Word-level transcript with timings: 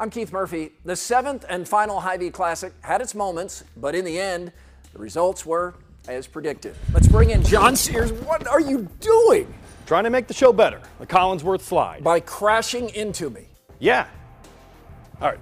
I'm 0.00 0.08
Keith 0.08 0.32
Murphy. 0.32 0.72
The 0.86 0.96
seventh 0.96 1.44
and 1.46 1.68
final 1.68 2.00
Hy-Vee 2.00 2.30
Classic 2.30 2.72
had 2.80 3.02
its 3.02 3.14
moments, 3.14 3.64
but 3.76 3.94
in 3.94 4.06
the 4.06 4.18
end, 4.18 4.50
the 4.94 4.98
results 4.98 5.44
were 5.44 5.74
as 6.08 6.26
predicted. 6.26 6.74
Let's 6.94 7.06
bring 7.06 7.28
in 7.28 7.42
John 7.42 7.76
Sears. 7.76 8.10
What 8.10 8.46
are 8.46 8.62
you 8.62 8.88
doing? 9.00 9.52
Trying 9.84 10.04
to 10.04 10.10
make 10.10 10.26
the 10.26 10.32
show 10.32 10.54
better. 10.54 10.80
The 11.00 11.06
Collinsworth 11.06 11.60
slide. 11.60 12.02
By 12.02 12.20
crashing 12.20 12.88
into 12.94 13.28
me. 13.28 13.48
Yeah. 13.78 14.06
All 15.20 15.28
right. 15.28 15.38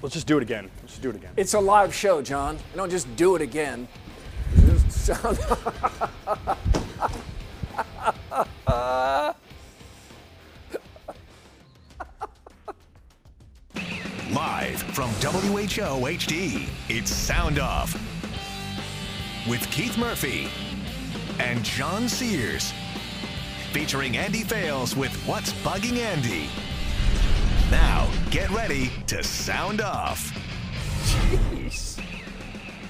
Let's 0.00 0.14
just 0.14 0.28
do 0.28 0.36
it 0.36 0.44
again. 0.44 0.70
Let's 0.82 0.92
just 0.92 1.02
do 1.02 1.10
it 1.10 1.16
again. 1.16 1.32
It's 1.36 1.54
a 1.54 1.60
live 1.60 1.92
show, 1.92 2.22
John. 2.22 2.54
You 2.54 2.76
don't 2.76 2.90
just 2.90 3.16
do 3.16 3.34
it 3.34 3.42
again. 3.42 3.88
Live 14.32 14.82
from 14.82 15.08
WHO 15.10 16.04
HD, 16.04 16.68
it's 16.88 17.12
Sound 17.12 17.60
Off 17.60 17.94
with 19.48 19.64
Keith 19.70 19.96
Murphy 19.96 20.48
and 21.38 21.62
John 21.62 22.08
Sears. 22.08 22.72
Featuring 23.70 24.16
Andy 24.16 24.42
Fales 24.42 24.96
with 24.96 25.14
What's 25.28 25.52
Bugging 25.62 25.98
Andy. 25.98 26.48
Now, 27.70 28.10
get 28.30 28.50
ready 28.50 28.90
to 29.06 29.22
sound 29.22 29.80
off. 29.80 30.32
Jeez. 31.04 32.02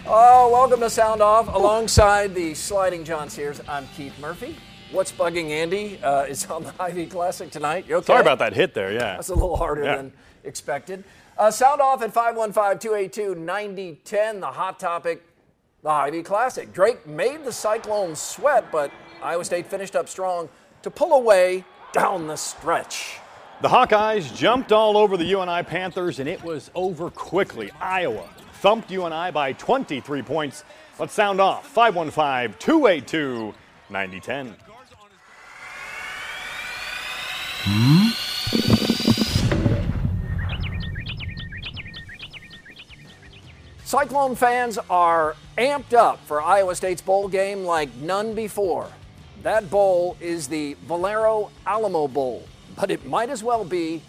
Oh, 0.06 0.50
welcome 0.50 0.80
to 0.80 0.88
Sound 0.88 1.20
Off. 1.20 1.54
Alongside 1.54 2.34
the 2.34 2.54
sliding 2.54 3.04
John 3.04 3.28
Sears, 3.28 3.60
I'm 3.68 3.86
Keith 3.88 4.18
Murphy. 4.20 4.56
What's 4.90 5.12
bugging 5.12 5.50
Andy 5.50 6.00
uh, 6.02 6.22
is 6.22 6.46
on 6.46 6.62
the 6.62 6.70
Hy-Vee 6.72 7.06
Classic 7.06 7.50
tonight. 7.50 7.84
You 7.86 7.96
okay? 7.96 8.06
Sorry 8.06 8.20
about 8.22 8.38
that 8.38 8.54
hit 8.54 8.72
there, 8.72 8.90
yeah. 8.90 9.16
That's 9.16 9.28
a 9.28 9.34
little 9.34 9.56
harder 9.56 9.84
yeah. 9.84 9.96
than 9.96 10.12
expected. 10.44 11.04
Uh, 11.38 11.50
sound 11.50 11.82
off 11.82 12.00
at 12.02 12.14
515-282-9010. 12.14 14.40
The 14.40 14.46
hot 14.46 14.78
topic, 14.78 15.22
the 15.82 15.90
Hy-Vee 15.90 16.22
Classic. 16.22 16.72
Drake 16.72 17.06
made 17.06 17.44
the 17.44 17.52
Cyclones 17.52 18.18
sweat, 18.18 18.72
but 18.72 18.90
Iowa 19.22 19.44
State 19.44 19.66
finished 19.66 19.94
up 19.96 20.08
strong 20.08 20.48
to 20.82 20.90
pull 20.90 21.12
away 21.12 21.62
down 21.92 22.26
the 22.26 22.36
stretch. 22.36 23.18
The 23.60 23.68
Hawkeyes 23.68 24.34
jumped 24.34 24.72
all 24.72 24.96
over 24.96 25.18
the 25.18 25.24
UNI 25.24 25.62
Panthers, 25.62 26.20
and 26.20 26.28
it 26.28 26.42
was 26.42 26.70
over 26.74 27.10
quickly. 27.10 27.70
Iowa 27.80 28.26
thumped 28.54 28.90
UNI 28.90 29.30
by 29.30 29.52
23 29.52 30.22
points. 30.22 30.64
Let's 30.98 31.12
sound 31.12 31.38
off. 31.40 31.66
515 31.66 32.58
282 32.58 33.52
9010. 33.90 34.56
Cyclone 43.86 44.34
fans 44.34 44.80
are 44.90 45.36
amped 45.56 45.94
up 45.94 46.18
for 46.26 46.42
Iowa 46.42 46.74
State's 46.74 47.00
bowl 47.00 47.28
game 47.28 47.62
like 47.62 47.94
none 47.98 48.34
before. 48.34 48.88
That 49.44 49.70
bowl 49.70 50.16
is 50.20 50.48
the 50.48 50.76
Valero 50.88 51.52
Alamo 51.64 52.08
Bowl, 52.08 52.48
but 52.74 52.90
it 52.90 53.06
might 53.06 53.30
as 53.30 53.44
well 53.44 53.64
be 53.64 54.02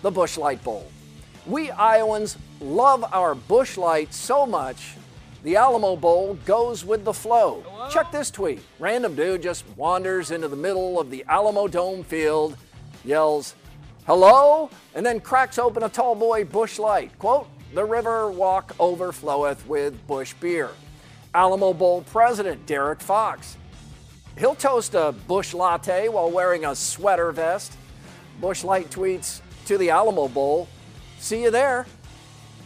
the 0.00 0.10
Busch 0.10 0.38
Light 0.38 0.64
Bowl. 0.64 0.90
We 1.44 1.70
Iowans 1.70 2.38
love 2.58 3.04
our 3.12 3.34
Busch 3.34 3.76
Light 3.76 4.14
so 4.14 4.46
much, 4.46 4.94
the 5.44 5.56
Alamo 5.56 5.94
Bowl 5.94 6.38
goes 6.46 6.82
with 6.82 7.04
the 7.04 7.12
flow. 7.12 7.62
Hello? 7.66 7.90
Check 7.90 8.12
this 8.12 8.30
tweet. 8.30 8.62
Random 8.78 9.14
dude 9.14 9.42
just 9.42 9.66
wanders 9.76 10.30
into 10.30 10.48
the 10.48 10.56
middle 10.56 10.98
of 10.98 11.10
the 11.10 11.22
Alamo 11.28 11.68
Dome 11.68 12.02
field, 12.02 12.56
yells, 13.04 13.56
hello, 14.06 14.70
and 14.94 15.04
then 15.04 15.20
cracks 15.20 15.58
open 15.58 15.82
a 15.82 15.88
tall 15.90 16.14
boy 16.14 16.44
Busch 16.44 16.78
Light. 16.78 17.18
Quote, 17.18 17.46
the 17.74 17.84
river 17.84 18.30
walk 18.30 18.76
overfloweth 18.78 19.66
with 19.66 20.06
Busch 20.06 20.34
beer. 20.34 20.70
Alamo 21.34 21.72
Bowl 21.72 22.02
president 22.02 22.66
Derek 22.66 23.00
Fox. 23.00 23.56
He'll 24.38 24.54
toast 24.54 24.94
a 24.94 25.12
Busch 25.26 25.54
latte 25.54 26.08
while 26.08 26.30
wearing 26.30 26.64
a 26.64 26.74
sweater 26.74 27.32
vest. 27.32 27.72
Busch 28.40 28.64
Light 28.64 28.90
tweets 28.90 29.40
to 29.66 29.78
the 29.78 29.90
Alamo 29.90 30.28
Bowl. 30.28 30.68
See 31.18 31.42
you 31.42 31.50
there. 31.50 31.86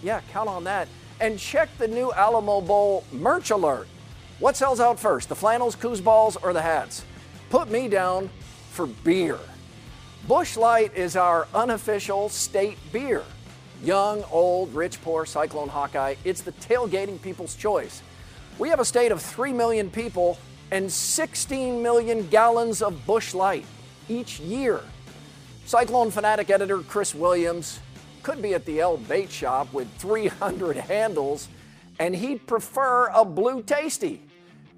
Yeah, 0.03 0.21
count 0.33 0.49
on 0.49 0.65
that. 0.65 0.89
And 1.21 1.39
check 1.39 1.69
the 1.79 1.89
new 1.89 2.13
Alamo 2.13 2.61
Bowl 2.61 3.05
merch 3.13 3.51
alert. 3.51 3.87
What 4.39 4.57
sells 4.57 4.81
out 4.81 4.99
first, 4.99 5.29
the 5.29 5.35
flannels, 5.37 5.77
balls, 6.01 6.37
or 6.37 6.53
the 6.53 6.63
hats? 6.63 7.05
Put 7.49 7.71
me 7.71 7.89
down 7.89 8.29
for 8.71 8.87
beer. 8.87 9.39
Busch 10.29 10.57
Light 10.57 10.95
is 10.97 11.17
our 11.17 11.47
unofficial 11.55 12.29
state 12.29 12.79
beer. 12.93 13.23
Young, 13.83 14.25
old, 14.31 14.75
rich, 14.75 15.01
poor, 15.03 15.27
Cyclone 15.27 15.69
Hawkeye, 15.69 16.15
it's 16.25 16.43
the 16.43 16.53
tailgating 16.53 17.21
people's 17.21 17.55
choice. 17.55 18.03
We 18.59 18.69
have 18.71 18.81
a 18.81 18.85
state 18.85 19.13
of 19.13 19.21
3 19.21 19.53
million 19.53 19.91
people 19.91 20.39
and 20.71 20.91
16 20.91 21.83
million 21.83 22.27
gallons 22.29 22.83
of 22.83 23.07
Busch 23.07 23.35
Light 23.35 23.67
each 24.09 24.41
year. 24.41 24.81
Cyclone 25.67 26.11
Fanatic 26.11 26.51
editor 26.51 26.79
Chris 26.79 27.15
Williams 27.15 27.81
could 28.23 28.41
be 28.41 28.55
at 28.55 28.65
the 28.65 28.81
El 28.81 28.97
Bait 28.97 29.31
Shop 29.31 29.73
with 29.73 29.89
300 29.99 30.77
handles, 30.89 31.49
and 31.99 32.15
he'd 32.15 32.47
prefer 32.47 33.09
a 33.09 33.25
Blue 33.25 33.63
Tasty. 33.63 34.23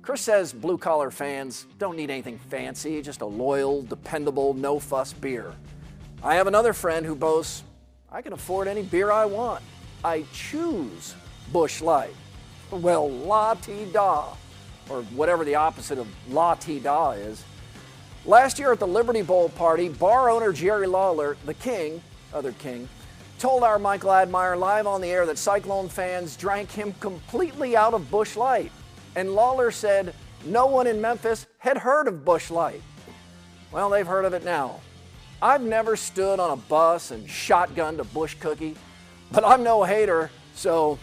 Chris 0.02 0.22
says 0.22 0.54
blue 0.54 0.78
collar 0.78 1.10
fans 1.10 1.66
don't 1.78 1.94
need 1.94 2.10
anything 2.10 2.38
fancy, 2.38 3.02
just 3.02 3.20
a 3.20 3.26
loyal, 3.26 3.82
dependable, 3.82 4.54
no 4.54 4.78
fuss 4.78 5.12
beer. 5.12 5.52
I 6.22 6.34
have 6.36 6.46
another 6.46 6.72
friend 6.72 7.04
who 7.04 7.14
boasts 7.14 7.62
I 8.10 8.22
can 8.22 8.32
afford 8.32 8.68
any 8.68 8.82
beer 8.82 9.12
I 9.12 9.26
want. 9.26 9.62
I 10.02 10.24
choose 10.32 11.14
Busch 11.52 11.82
Light. 11.82 12.14
Well, 12.70 13.10
la 13.10 13.54
ti 13.54 13.84
da, 13.92 14.34
or 14.88 15.02
whatever 15.14 15.44
the 15.44 15.56
opposite 15.56 15.98
of 15.98 16.06
la 16.30 16.54
ti 16.54 16.80
da 16.80 17.10
is. 17.10 17.44
Last 18.24 18.58
year 18.58 18.72
at 18.72 18.78
the 18.78 18.86
Liberty 18.86 19.22
Bowl 19.22 19.50
party, 19.50 19.90
bar 19.90 20.30
owner 20.30 20.52
Jerry 20.52 20.86
Lawler, 20.86 21.36
the 21.44 21.54
king, 21.54 22.02
other 22.32 22.52
king, 22.52 22.88
told 23.38 23.62
our 23.62 23.78
Michael 23.78 24.12
Admire 24.12 24.56
live 24.56 24.86
on 24.86 25.00
the 25.00 25.08
air 25.08 25.26
that 25.26 25.38
Cyclone 25.38 25.88
fans 25.88 26.36
drank 26.36 26.70
him 26.70 26.94
completely 27.00 27.76
out 27.76 27.94
of 27.94 28.10
Busch 28.10 28.36
Light. 28.36 28.72
And 29.16 29.34
Lawler 29.34 29.70
said 29.70 30.14
no 30.46 30.66
one 30.66 30.86
in 30.86 31.00
Memphis 31.00 31.46
had 31.58 31.76
heard 31.76 32.08
of 32.08 32.24
Busch 32.24 32.50
Light. 32.50 32.82
Well, 33.70 33.90
they've 33.90 34.06
heard 34.06 34.24
of 34.24 34.32
it 34.32 34.44
now. 34.44 34.80
I've 35.40 35.62
never 35.62 35.94
stood 35.94 36.40
on 36.40 36.50
a 36.50 36.56
bus 36.56 37.12
and 37.12 37.26
shotgunned 37.28 38.00
a 38.00 38.04
bush 38.04 38.34
cookie, 38.40 38.74
but 39.30 39.44
I'm 39.44 39.62
no 39.62 39.84
hater, 39.84 40.30
so 40.54 40.98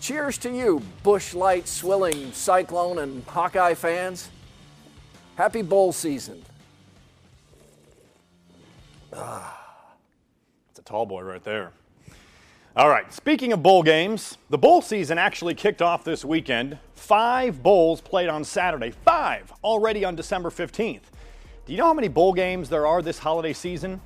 cheers 0.00 0.38
to 0.38 0.50
you, 0.50 0.80
Busch 1.02 1.34
Light 1.34 1.66
swilling 1.66 2.32
Cyclone 2.32 2.98
and 2.98 3.24
Hawkeye 3.24 3.74
fans. 3.74 4.30
Happy 5.34 5.62
bowl 5.62 5.92
season. 5.92 6.40
Ah, 9.12 9.58
it's 10.70 10.78
a 10.78 10.82
tall 10.82 11.04
boy 11.04 11.22
right 11.22 11.42
there. 11.42 11.72
All 12.76 12.88
right, 12.88 13.12
speaking 13.12 13.52
of 13.52 13.60
bowl 13.60 13.82
games, 13.82 14.38
the 14.50 14.58
bowl 14.58 14.80
season 14.80 15.18
actually 15.18 15.56
kicked 15.56 15.82
off 15.82 16.04
this 16.04 16.24
weekend. 16.24 16.78
Five 16.94 17.60
bowls 17.60 18.00
played 18.00 18.28
on 18.28 18.44
Saturday, 18.44 18.92
five 19.04 19.52
already 19.64 20.04
on 20.04 20.14
December 20.14 20.50
15th. 20.50 21.00
Do 21.70 21.74
you 21.74 21.78
know 21.78 21.86
how 21.86 21.94
many 21.94 22.08
bowl 22.08 22.32
games 22.32 22.68
there 22.68 22.84
are 22.84 23.00
this 23.00 23.16
holiday 23.16 23.52
season? 23.52 24.00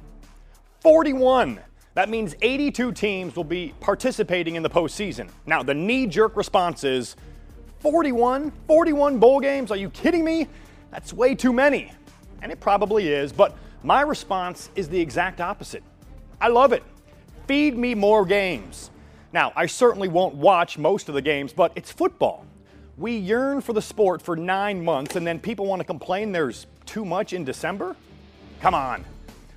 41. 0.81 1.58
That 1.94 2.11
means 2.11 2.37
82 2.43 2.93
teams 2.93 3.34
will 3.37 3.43
be 3.43 3.72
participating 3.81 4.56
in 4.56 4.62
the 4.62 4.69
postseason. 4.69 5.31
Now, 5.46 5.62
the 5.62 5.72
knee 5.72 6.06
jerk 6.06 6.37
response 6.37 6.84
is 6.84 7.16
41? 7.78 8.52
41 8.69 9.19
bowl 9.19 9.40
games? 9.40 9.70
Are 9.70 9.78
you 9.78 9.88
kidding 9.88 10.26
me? 10.26 10.46
That's 10.90 11.14
way 11.14 11.34
too 11.34 11.55
many. 11.55 11.90
And 12.43 12.52
it 12.52 12.61
probably 12.61 13.08
is, 13.08 13.32
but 13.32 13.56
my 13.82 14.02
response 14.02 14.69
is 14.76 14.90
the 14.90 15.00
exact 15.00 15.40
opposite. 15.40 15.82
I 16.43 16.49
love 16.49 16.75
it. 16.75 16.82
Feed 17.46 17.78
me 17.78 17.94
more 17.94 18.26
games. 18.26 18.90
Now, 19.32 19.55
I 19.56 19.64
certainly 19.64 20.08
won't 20.08 20.34
watch 20.34 20.76
most 20.76 21.08
of 21.08 21.14
the 21.14 21.22
games, 21.22 21.55
but 21.55 21.72
it's 21.76 21.90
football. 21.90 22.44
We 22.96 23.17
yearn 23.17 23.61
for 23.61 23.73
the 23.73 23.82
sport 23.82 24.23
for 24.23 24.37
nine 24.37 24.85
months, 24.85 25.17
and 25.17 25.26
then 25.26 25.41
people 25.41 25.67
want 25.67 25.81
to 25.81 25.85
complain 25.85 26.31
there's 26.31 26.67
too 26.87 27.05
much 27.05 27.32
in 27.32 27.44
December? 27.44 27.96
Come 28.61 28.75
on. 28.75 29.05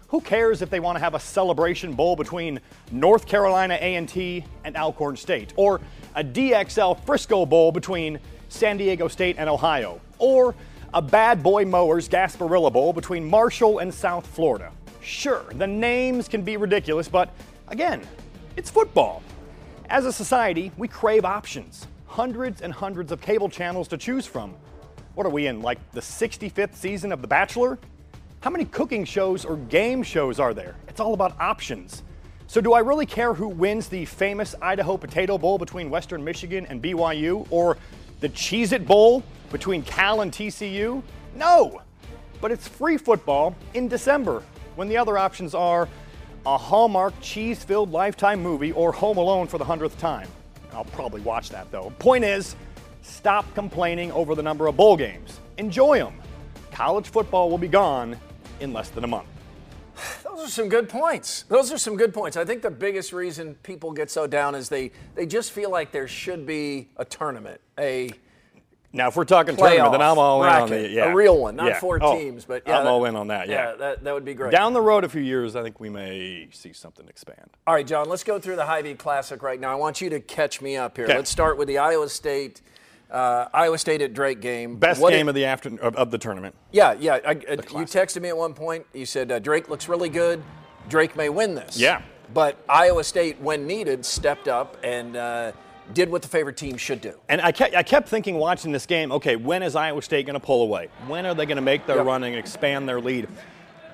who 0.08 0.22
cares 0.22 0.62
if 0.62 0.70
they 0.70 0.80
want 0.80 0.96
to 0.96 1.00
have 1.00 1.14
a 1.16 1.20
celebration 1.20 1.94
bowl 1.94 2.16
between 2.16 2.60
North 2.92 3.26
Carolina 3.28 3.78
A&T 3.80 4.44
and 4.64 4.78
Alcorn 4.78 5.18
State 5.18 5.54
or 5.58 5.82
a 6.16 6.24
DXL 6.24 7.04
Frisco 7.06 7.46
Bowl 7.46 7.72
between 7.72 8.20
San 8.50 8.78
Diego 8.78 9.08
State 9.10 9.36
and 9.38 9.50
Ohio 9.50 10.00
or 10.18 10.56
a 10.94 11.02
Bad 11.02 11.44
Boy 11.44 11.66
Mowers 11.66 12.08
Gasparilla 12.08 12.72
Bowl 12.72 12.94
between 12.94 13.30
Marshall 13.30 13.80
and 13.80 13.94
South 13.94 14.26
Florida. 14.26 14.72
Sure, 15.02 15.44
the 15.56 15.68
names 15.68 16.28
can 16.28 16.42
be 16.42 16.56
ridiculous, 16.58 17.10
but 17.10 17.30
again, 17.68 18.02
it's 18.56 18.70
football. 18.70 19.22
As 19.90 20.06
a 20.06 20.14
society, 20.14 20.72
we 20.78 20.88
crave 20.88 21.26
options. 21.26 21.86
Hundreds 22.08 22.62
and 22.62 22.74
hundreds 22.74 23.12
of 23.12 23.22
cable 23.22 23.50
channels 23.50 23.88
to 23.90 23.98
choose 23.98 24.26
from. 24.26 24.56
What 25.16 25.26
are 25.26 25.30
we 25.30 25.48
in, 25.48 25.62
like 25.62 25.80
the 25.92 26.02
65th 26.02 26.76
season 26.76 27.12
of 27.12 27.22
The 27.22 27.28
Bachelor? 27.28 27.78
How 28.40 28.50
many 28.50 28.66
cooking 28.66 29.04
shows 29.04 29.46
or 29.46 29.58
game 29.58 30.04
shows 30.04 30.40
are 30.40 30.54
there? 30.54 30.76
It's 30.88 31.00
all 31.00 31.14
about 31.14 31.40
options. 31.40 32.04
So, 32.48 32.62
do 32.62 32.74
I 32.74 32.80
really 32.80 33.06
care 33.06 33.34
who 33.34 33.50
wins 33.50 33.90
the 33.90 34.06
famous 34.06 34.56
Idaho 34.62 34.96
Potato 34.96 35.38
Bowl 35.38 35.58
between 35.58 35.90
Western 35.90 36.24
Michigan 36.24 36.66
and 36.68 36.82
BYU 36.82 37.46
or 37.50 37.78
the 38.22 38.30
Cheez 38.30 38.72
It 38.72 38.88
Bowl 38.88 39.22
between 39.52 39.84
Cal 39.84 40.22
and 40.22 40.32
TCU? 40.32 41.04
No! 41.36 41.82
But 42.40 42.52
it's 42.52 42.68
free 42.68 42.98
football 42.98 43.56
in 43.74 43.88
December 43.88 44.44
when 44.76 44.88
the 44.88 44.98
other 44.98 45.18
options 45.18 45.54
are 45.54 45.90
a 46.46 46.58
Hallmark 46.58 47.14
cheese 47.20 47.64
filled 47.64 47.92
lifetime 47.92 48.42
movie 48.42 48.72
or 48.72 48.94
Home 48.94 49.18
Alone 49.18 49.48
for 49.48 49.58
the 49.58 49.66
hundredth 49.66 49.98
time. 50.00 50.30
I'll 50.78 50.86
probably 50.86 51.22
watch 51.22 51.50
that 51.50 51.72
though. 51.72 51.92
Point 51.98 52.24
is, 52.24 52.56
stop 53.02 53.52
complaining 53.56 54.12
over 54.12 54.36
the 54.36 54.44
number 54.44 54.68
of 54.68 54.78
bowl 54.78 54.96
games. 54.96 55.40
Enjoy 55.58 55.98
them. 55.98 56.14
College 56.72 57.10
football 57.10 57.50
will 57.50 57.58
be 57.58 57.68
gone 57.68 58.16
in 58.60 58.74
less 58.74 58.90
than 58.90 59.04
a 59.04 59.08
month. 59.08 59.28
Those 60.24 60.46
are 60.46 60.52
some 60.52 60.70
good 60.70 60.88
points. 60.88 61.46
Those 61.50 61.72
are 61.72 61.80
some 61.80 61.98
good 61.98 62.14
points. 62.14 62.38
I 62.38 62.46
think 62.46 62.62
the 62.62 62.70
biggest 62.70 63.12
reason 63.12 63.56
people 63.64 63.92
get 63.92 64.12
so 64.12 64.28
down 64.28 64.54
is 64.54 64.70
they 64.70 64.92
they 65.16 65.26
just 65.26 65.52
feel 65.52 65.72
like 65.72 65.92
there 65.92 66.08
should 66.08 66.46
be 66.46 66.90
a 66.98 67.04
tournament, 67.04 67.60
a 67.80 68.12
Now, 68.94 69.10
if 69.10 69.16
we're 69.18 69.26
talking 69.26 69.56
tournament, 69.58 69.92
then 69.92 70.02
I'm 70.02 70.18
all 70.18 70.42
in 70.44 70.50
on 70.50 70.70
bracket, 70.70 70.90
the 70.90 70.96
yeah. 70.96 71.12
a 71.12 71.14
real 71.16 71.38
one, 71.38 71.56
not 71.58 71.68
Yeah. 71.68 71.80
four 71.80 72.00
Oh, 72.02 72.18
teams. 72.18 72.46
But 72.46 72.64
yeah, 72.66 72.78
I'm 72.80 72.86
that- 72.86 72.90
all 72.90 73.06
in 73.06 73.16
on 73.16 73.28
that. 73.28 73.48
Yeah. 73.50 73.76
that, 73.76 74.04
that 74.04 74.14
would 74.14 74.24
be 74.26 74.34
great. 74.34 74.52
Down 74.52 74.74
the 74.74 74.82
road 74.82 75.04
a 75.04 75.10
few 75.10 75.22
years, 75.22 75.56
I 75.56 75.62
think 75.62 75.80
we 75.80 75.90
may 75.90 76.48
see 76.52 76.72
something 76.74 77.08
expand. 77.08 77.50
All 77.68 77.74
right, 77.74 77.86
John, 77.86 78.08
let's 78.10 78.24
go 78.24 78.40
through 78.40 78.56
the 78.56 78.66
Hy-Vee 78.66 78.96
Classic 78.96 79.42
right 79.44 79.60
now. 79.60 79.72
I 79.72 79.76
want 79.76 80.00
you 80.00 80.10
to 80.12 80.20
catch 80.22 80.62
me 80.62 80.78
up 80.78 80.96
here. 80.96 81.06
Okay. 81.06 81.16
Let's 81.18 81.30
start 81.30 81.58
with 81.58 81.68
the 81.68 81.78
Iowa 81.80 82.08
State, 82.10 82.62
uh, 83.12 83.48
Iowa 83.54 83.78
State 83.78 84.02
at 84.02 84.14
Drake 84.14 84.40
game. 84.40 84.78
Best 84.78 85.02
What 85.02 85.12
game 85.12 85.28
it- 85.28 85.32
of 85.32 85.36
the 85.36 85.46
afternoon 85.46 85.80
of, 85.80 85.96
of 85.98 86.10
the 86.10 86.18
tournament. 86.18 86.56
Yeah, 86.72 86.94
yeah. 86.98 87.20
I, 87.26 87.32
I, 87.32 87.34
you 87.34 87.86
texted 87.86 88.22
me 88.22 88.30
at 88.30 88.38
one 88.38 88.54
point. 88.54 88.86
You 88.94 89.06
said 89.06 89.32
uh, 89.32 89.40
Drake 89.40 89.70
looks 89.70 89.90
really 89.90 90.10
good. 90.10 90.42
Drake 90.88 91.16
may 91.18 91.28
win 91.30 91.56
this. 91.56 91.78
Yeah. 91.78 92.02
But 92.34 92.58
Iowa 92.70 93.04
State, 93.04 93.40
when 93.42 93.68
needed, 93.68 94.06
stepped 94.06 94.48
up 94.48 94.78
and 94.84 95.16
uh, 95.18 95.52
did 95.94 96.10
what 96.10 96.22
the 96.22 96.28
favorite 96.28 96.58
team 96.58 96.78
should 96.78 97.02
do. 97.02 97.14
And 97.30 97.40
I 97.42 97.52
kept, 97.52 97.76
I 97.76 97.84
kept 97.84 98.10
thinking 98.10 98.36
watching 98.36 98.72
this 98.72 98.86
game, 98.86 99.12
okay, 99.14 99.36
when 99.36 99.64
is 99.64 99.76
Iowa 99.76 100.02
State 100.02 100.26
going 100.26 100.40
to 100.40 100.46
pull 100.46 100.64
away? 100.64 100.90
When 101.08 101.26
are 101.26 101.34
they 101.34 101.46
going 101.46 101.56
to 101.58 101.62
make 101.62 101.86
their 101.86 101.98
Yep. 101.98 102.06
run 102.06 102.24
and 102.24 102.36
expand 102.36 102.88
their 102.90 103.00
lead? 103.00 103.28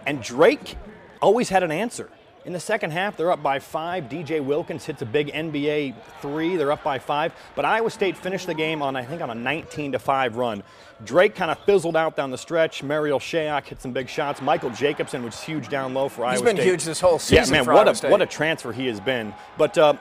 And 0.05 0.21
Drake 0.21 0.75
always 1.21 1.49
had 1.49 1.63
an 1.63 1.71
answer. 1.71 2.09
In 2.45 2.51
the 2.51 2.59
second 2.59 2.91
half, 2.91 3.15
they're 3.15 3.31
up 3.31 3.41
by 3.41 3.59
five. 3.59 4.09
DJ 4.09 4.43
Wilkins 4.43 4.83
hits 4.83 5.01
a 5.01 5.05
big 5.05 5.31
NBA 5.31 5.95
three. 6.21 6.57
They're 6.57 6.73
up 6.73 6.83
by 6.83 6.99
five. 6.99 7.33
But 7.55 7.63
Iowa 7.63 7.89
State 7.89 8.17
finished 8.17 8.47
the 8.47 8.53
game 8.53 8.81
on, 8.81 8.97
I 8.97 9.05
think, 9.05 9.21
on 9.21 9.29
a 9.29 9.35
19 9.35 9.93
to 9.93 9.99
5 9.99 10.35
run. 10.35 10.61
Drake 11.05 11.35
kind 11.35 11.51
of 11.51 11.59
fizzled 11.59 11.95
out 11.95 12.17
down 12.17 12.31
the 12.31 12.37
stretch. 12.37 12.83
Marial 12.83 13.19
Shayok 13.19 13.63
hit 13.65 13.81
some 13.81 13.93
big 13.93 14.09
shots. 14.09 14.41
Michael 14.41 14.71
Jacobson 14.71 15.23
was 15.23 15.41
huge 15.41 15.69
down 15.69 15.93
low 15.93 16.09
for 16.09 16.23
He's 16.29 16.31
Iowa 16.31 16.37
State. 16.39 16.47
He's 16.49 16.55
been 16.57 16.65
huge 16.67 16.83
this 16.83 16.99
whole 16.99 17.17
season. 17.17 17.53
Yeah, 17.53 17.61
man, 17.61 17.65
what 17.73 17.77
Iowa 17.87 17.91
a 17.91 17.95
State. 17.95 18.11
what 18.11 18.21
a 18.21 18.25
transfer 18.25 18.73
he 18.73 18.87
has 18.87 18.99
been. 18.99 19.33
But 19.57 19.77
uh, 19.77 19.93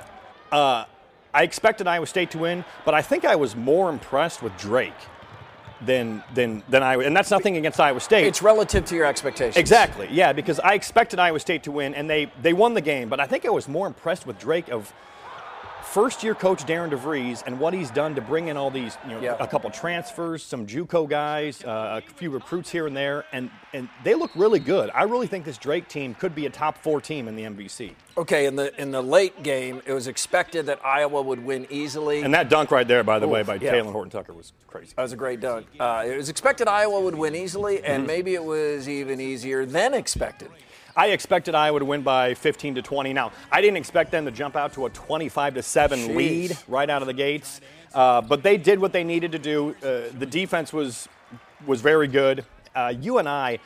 uh, 0.50 0.86
I 1.34 1.44
expected 1.44 1.86
Iowa 1.86 2.06
State 2.06 2.30
to 2.32 2.38
win, 2.38 2.64
but 2.84 2.94
I 2.94 3.02
think 3.02 3.24
I 3.24 3.36
was 3.36 3.56
more 3.56 3.88
impressed 3.88 4.42
with 4.42 4.56
Drake 4.58 4.92
than 5.80 6.22
than 6.34 6.62
than 6.68 6.82
I. 6.82 6.96
And 6.96 7.16
that's 7.16 7.30
nothing 7.30 7.56
against 7.56 7.80
Iowa 7.80 8.00
State. 8.00 8.26
It's 8.26 8.42
relative 8.42 8.84
to 8.86 8.94
your 8.94 9.06
expectations. 9.06 9.56
Exactly, 9.56 10.08
yeah, 10.10 10.32
because 10.32 10.60
I 10.60 10.74
expected 10.74 11.18
Iowa 11.18 11.40
State 11.40 11.62
to 11.64 11.72
win, 11.72 11.94
and 11.94 12.08
they 12.08 12.30
they 12.42 12.52
won 12.52 12.74
the 12.74 12.80
game. 12.80 13.08
But 13.08 13.20
I 13.20 13.26
think 13.26 13.46
I 13.46 13.50
was 13.50 13.68
more 13.68 13.86
impressed 13.86 14.26
with 14.26 14.38
Drake 14.38 14.68
of 14.68 14.92
first 15.92 16.22
year 16.22 16.34
coach 16.34 16.64
Darren 16.64 16.90
DeVries 16.90 17.42
and 17.46 17.60
what 17.60 17.74
he's 17.74 17.90
done 17.90 18.14
to 18.14 18.22
bring 18.22 18.48
in 18.48 18.56
all 18.56 18.70
these, 18.70 18.96
you 19.04 19.10
know, 19.12 19.20
Yeah. 19.20 19.36
a 19.38 19.46
couple 19.46 19.68
transfers, 19.70 20.42
some 20.42 20.66
JUCO 20.66 21.06
guys, 21.06 21.62
uh, 21.64 22.00
a 22.02 22.12
few 22.14 22.30
recruits 22.30 22.70
here 22.70 22.86
and 22.86 22.96
there, 22.96 23.26
and 23.32 23.50
and 23.74 23.88
they 24.04 24.14
look 24.14 24.30
really 24.34 24.58
good. 24.58 24.90
I 24.94 25.02
really 25.04 25.26
think 25.26 25.44
this 25.44 25.58
Drake 25.58 25.88
team 25.88 26.14
could 26.14 26.34
be 26.34 26.46
a 26.46 26.50
top 26.50 26.78
four 26.78 27.00
team 27.02 27.28
in 27.28 27.36
the 27.36 27.42
MVC. 27.44 27.92
Okay, 28.16 28.46
in 28.46 28.56
the 28.56 28.74
in 28.80 28.90
the 28.90 29.02
late 29.02 29.42
game, 29.42 29.82
it 29.84 29.92
was 29.92 30.06
expected 30.08 30.64
that 30.66 30.84
Iowa 30.84 31.20
would 31.20 31.44
win 31.44 31.66
easily. 31.70 32.22
And 32.22 32.32
that 32.34 32.48
dunk 32.48 32.70
right 32.70 32.88
there, 32.88 33.02
by 33.04 33.18
the 33.18 33.28
way, 33.28 33.42
by 33.42 33.54
yeah. 33.56 33.72
Talen 33.74 33.92
Horton 33.92 34.10
Tucker 34.10 34.32
was 34.32 34.52
crazy. 34.66 34.92
That 34.96 35.02
was 35.02 35.12
a 35.12 35.16
great 35.16 35.40
dunk. 35.40 35.66
Uh, 35.78 36.04
it 36.06 36.16
was 36.16 36.28
expected 36.30 36.68
Iowa 36.68 37.00
would 37.00 37.14
win 37.16 37.34
easily, 37.34 37.76
Mm-hmm. 37.76 37.86
and 37.90 38.06
maybe 38.06 38.34
it 38.34 38.44
was 38.44 38.88
even 38.88 39.20
easier 39.20 39.66
than 39.66 39.92
expected. 39.94 40.48
I 40.94 41.08
expected 41.08 41.54
Iowa 41.54 41.78
to 41.78 41.84
win 41.84 42.02
by 42.02 42.34
15 42.34 42.74
to 42.76 42.82
20. 42.82 43.12
Now, 43.12 43.32
I 43.50 43.60
didn't 43.60 43.78
expect 43.78 44.10
them 44.10 44.26
to 44.26 44.30
jump 44.30 44.56
out 44.56 44.74
to 44.74 44.86
a 44.86 44.90
25 44.90 45.54
to 45.54 45.62
7 45.62 45.98
Jeez. 45.98 46.16
lead 46.16 46.58
right 46.68 46.88
out 46.90 47.02
of 47.02 47.06
the 47.06 47.14
gates, 47.14 47.60
uh, 47.94 48.20
but 48.20 48.42
they 48.42 48.58
did 48.58 48.78
what 48.78 48.92
they 48.92 49.04
needed 49.04 49.32
to 49.32 49.38
do. 49.38 49.74
Uh, 49.82 50.12
the 50.18 50.26
defense 50.26 50.72
was 50.72 51.08
was 51.66 51.80
very 51.80 52.08
good. 52.08 52.44
Uh, 52.74 52.92
and 53.18 53.28
I 53.28 53.58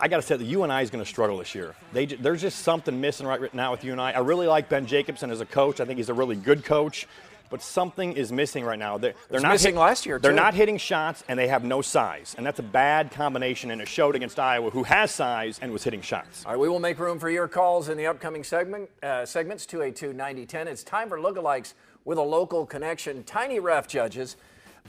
I 0.00 0.08
got 0.08 0.16
to 0.16 0.22
say, 0.22 0.36
the 0.36 0.44
UNI 0.44 0.82
is 0.82 0.90
going 0.90 1.02
to 1.02 1.08
struggle 1.08 1.38
this 1.38 1.54
year. 1.54 1.74
They, 1.92 2.06
there's 2.06 2.40
just 2.40 2.60
something 2.60 3.00
missing 3.00 3.26
right 3.26 3.52
now 3.52 3.72
with 3.72 3.82
UNI. 3.82 4.00
I 4.00 4.20
really 4.20 4.46
like 4.46 4.68
Ben 4.68 4.86
Jacobson 4.86 5.30
as 5.30 5.40
a 5.40 5.46
coach. 5.46 5.80
I 5.80 5.84
think 5.84 5.96
he's 5.96 6.08
a 6.08 6.14
really 6.14 6.36
good 6.36 6.64
coach. 6.64 7.08
But 7.50 7.62
something 7.62 8.12
is 8.12 8.30
missing 8.30 8.64
right 8.64 8.78
now. 8.78 8.98
They're, 8.98 9.14
they're 9.30 9.40
not 9.40 9.52
missing 9.52 9.74
last 9.76 10.04
year, 10.06 10.18
They're 10.18 10.32
too. 10.32 10.36
not 10.36 10.54
hitting 10.54 10.76
shots, 10.78 11.24
and 11.28 11.38
they 11.38 11.48
have 11.48 11.64
no 11.64 11.80
size, 11.82 12.34
and 12.36 12.44
that's 12.44 12.58
a 12.58 12.62
bad 12.62 13.10
combination. 13.10 13.70
And 13.70 13.80
it 13.80 13.88
showed 13.88 14.14
against 14.16 14.38
Iowa, 14.38 14.70
who 14.70 14.82
has 14.84 15.10
size 15.10 15.58
and 15.62 15.72
was 15.72 15.82
hitting 15.84 16.02
shots. 16.02 16.44
All 16.44 16.52
right, 16.52 16.60
we 16.60 16.68
will 16.68 16.80
make 16.80 16.98
room 16.98 17.18
for 17.18 17.30
your 17.30 17.48
calls 17.48 17.88
in 17.88 17.96
the 17.96 18.06
upcoming 18.06 18.44
segment 18.44 18.90
uh, 19.02 19.24
segments 19.24 19.66
282 19.66 20.12
9010. 20.12 20.68
It's 20.68 20.82
time 20.82 21.08
for 21.08 21.18
lookalikes 21.18 21.74
with 22.04 22.18
a 22.18 22.22
local 22.22 22.66
connection. 22.66 23.24
Tiny 23.24 23.60
ref 23.60 23.88
judges 23.88 24.36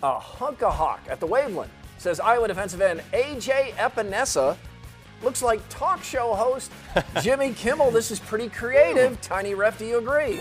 a 0.03 0.17
hunk 0.19 0.63
of 0.63 0.73
hawk 0.73 1.01
at 1.09 1.19
the 1.19 1.27
Waveland 1.27 1.67
says 1.97 2.19
Iowa 2.21 2.47
defensive 2.47 2.79
end 2.81 3.01
AJ 3.11 3.73
Epenesa 3.73 4.56
looks 5.21 5.41
like 5.41 5.59
talk 5.67 6.01
show 6.03 6.33
host 6.33 6.71
Jimmy 7.21 7.53
Kimmel. 7.53 7.91
This 7.91 8.09
is 8.09 8.19
pretty 8.21 8.47
creative. 8.47 9.19
Tiny 9.19 9.54
ref, 9.54 9.78
do 9.78 9.85
you 9.85 9.97
agree? 9.97 10.39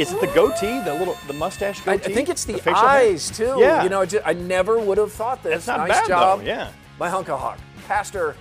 Is 0.00 0.12
it 0.12 0.20
the 0.22 0.28
goatee, 0.28 0.80
the 0.80 0.94
little, 0.94 1.14
the 1.26 1.34
mustache 1.34 1.86
I, 1.86 1.92
I 1.92 1.98
think 1.98 2.30
it's 2.30 2.46
the, 2.46 2.58
hair? 2.58 2.74
eyes 2.74 3.30
too. 3.30 3.56
Yeah. 3.58 3.82
You 3.82 3.90
know, 3.90 4.06
ju- 4.06 4.22
I 4.24 4.32
never 4.32 4.78
would 4.78 4.96
have 4.96 5.12
thought 5.12 5.42
this. 5.42 5.56
It's 5.58 5.66
not 5.66 5.80
nice 5.86 6.00
bad, 6.00 6.08
job 6.08 6.38
though, 6.40 6.46
yeah. 6.46 6.70
by 6.98 7.10
Hunka 7.10 7.38
Hawk. 7.38 7.58
Pastor 7.86 8.34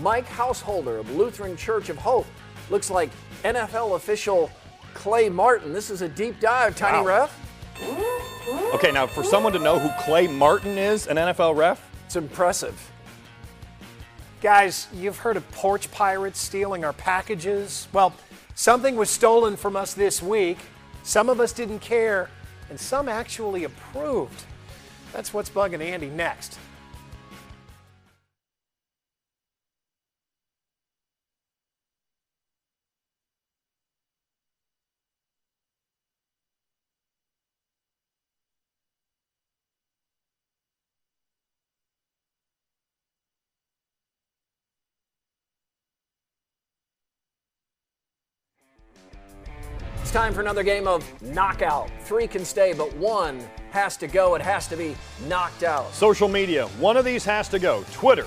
Mike 0.00 0.26
Housholder 0.26 0.98
of 0.98 1.14
Lutheran 1.14 1.58
Church 1.58 1.90
of 1.90 1.98
Hope 1.98 2.26
looks 2.70 2.90
like 2.90 3.10
NFL 3.44 3.96
official 3.96 4.50
Clay 4.94 5.28
Martin. 5.28 5.74
This 5.74 5.90
is 5.90 6.00
a 6.00 6.08
deep 6.08 6.40
dive, 6.40 6.74
Tiny 6.74 6.98
Wow. 6.98 7.28
Ref. 7.28 8.72
Okay, 8.74 8.90
now 8.90 9.06
for 9.06 9.22
someone 9.22 9.52
to 9.52 9.58
know 9.58 9.78
who 9.78 9.90
Clay 10.04 10.26
Martin 10.26 10.78
is, 10.78 11.06
an 11.06 11.16
NFL 11.18 11.54
ref, 11.56 11.86
It's 12.06 12.16
impressive. 12.16 12.90
Guys, 14.40 14.88
you've 14.94 15.18
heard 15.18 15.36
of 15.36 15.50
porch 15.52 15.90
pirates 15.90 16.38
stealing 16.38 16.84
our 16.84 16.92
packages. 16.94 17.88
Well, 17.92 18.14
something 18.54 18.96
was 18.96 19.10
stolen 19.10 19.56
from 19.56 19.76
us 19.76 19.92
this 19.92 20.22
week. 20.22 20.58
Some 21.04 21.28
of 21.28 21.38
us 21.38 21.52
didn't 21.52 21.80
care, 21.80 22.30
and 22.70 22.80
some 22.80 23.08
actually 23.08 23.64
approved. 23.64 24.44
That's 25.12 25.34
what's 25.34 25.50
bugging 25.50 25.80
Andy 25.80 26.08
next. 26.08 26.58
Time 50.14 50.32
for 50.32 50.40
another 50.42 50.62
game 50.62 50.86
of 50.86 51.04
knockout. 51.22 51.90
Three 52.02 52.28
can 52.28 52.44
stay, 52.44 52.72
but 52.72 52.94
one 52.94 53.40
has 53.72 53.96
to 53.96 54.06
go. 54.06 54.36
It 54.36 54.42
has 54.42 54.68
to 54.68 54.76
be 54.76 54.94
knocked 55.26 55.64
out. 55.64 55.92
social 55.92 56.28
media, 56.28 56.68
one 56.78 56.96
of 56.96 57.04
these 57.04 57.24
has 57.24 57.48
to 57.48 57.58
go 57.58 57.84
Twitter, 57.92 58.24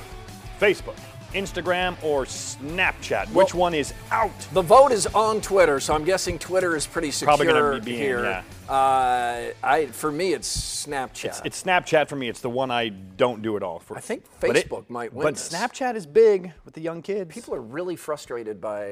Facebook, 0.59 0.97
Instagram, 1.33 1.95
or 2.03 2.25
Snapchat? 2.25 3.31
Which 3.31 3.53
one 3.53 3.73
is 3.73 3.93
out? 4.11 4.37
The 4.51 4.61
vote 4.61 4.91
is 4.91 5.07
on 5.07 5.39
Twitter, 5.39 5.79
so 5.79 5.93
I'm 5.93 6.03
guessing 6.03 6.37
Twitter 6.37 6.75
is 6.75 6.85
pretty 6.85 7.09
secure 7.09 7.37
Probably 7.37 7.45
gonna 7.47 7.79
be 7.79 7.91
being, 7.91 7.99
here. 7.99 8.43
yeah. 8.67 8.73
Uh, 8.73 9.53
I 9.63 9.85
for 9.85 10.11
me, 10.11 10.33
it's 10.33 10.85
Snapchat. 10.85 11.45
It's 11.45 11.63
Snapchat 11.63 12.09
for 12.09 12.17
me. 12.17 12.27
It's 12.27 12.41
the 12.41 12.49
one 12.49 12.69
I 12.69 12.89
don't 12.89 13.41
do 13.41 13.55
at 13.55 13.63
all. 13.63 13.79
For, 13.79 13.95
I 13.95 14.01
think 14.01 14.25
but 14.41 14.57
it- 14.57 14.69
Facebook 14.69 14.89
might 14.89 15.13
win 15.13 15.23
But 15.23 15.35
this. 15.35 15.47
Snapchat 15.47 15.95
is 15.95 16.05
big 16.05 16.51
with 16.65 16.73
the 16.73 16.81
young 16.81 17.01
kids. 17.01 17.33
People 17.33 17.55
are 17.55 17.61
really 17.61 17.95
frustrated 17.95 18.59
by 18.59 18.83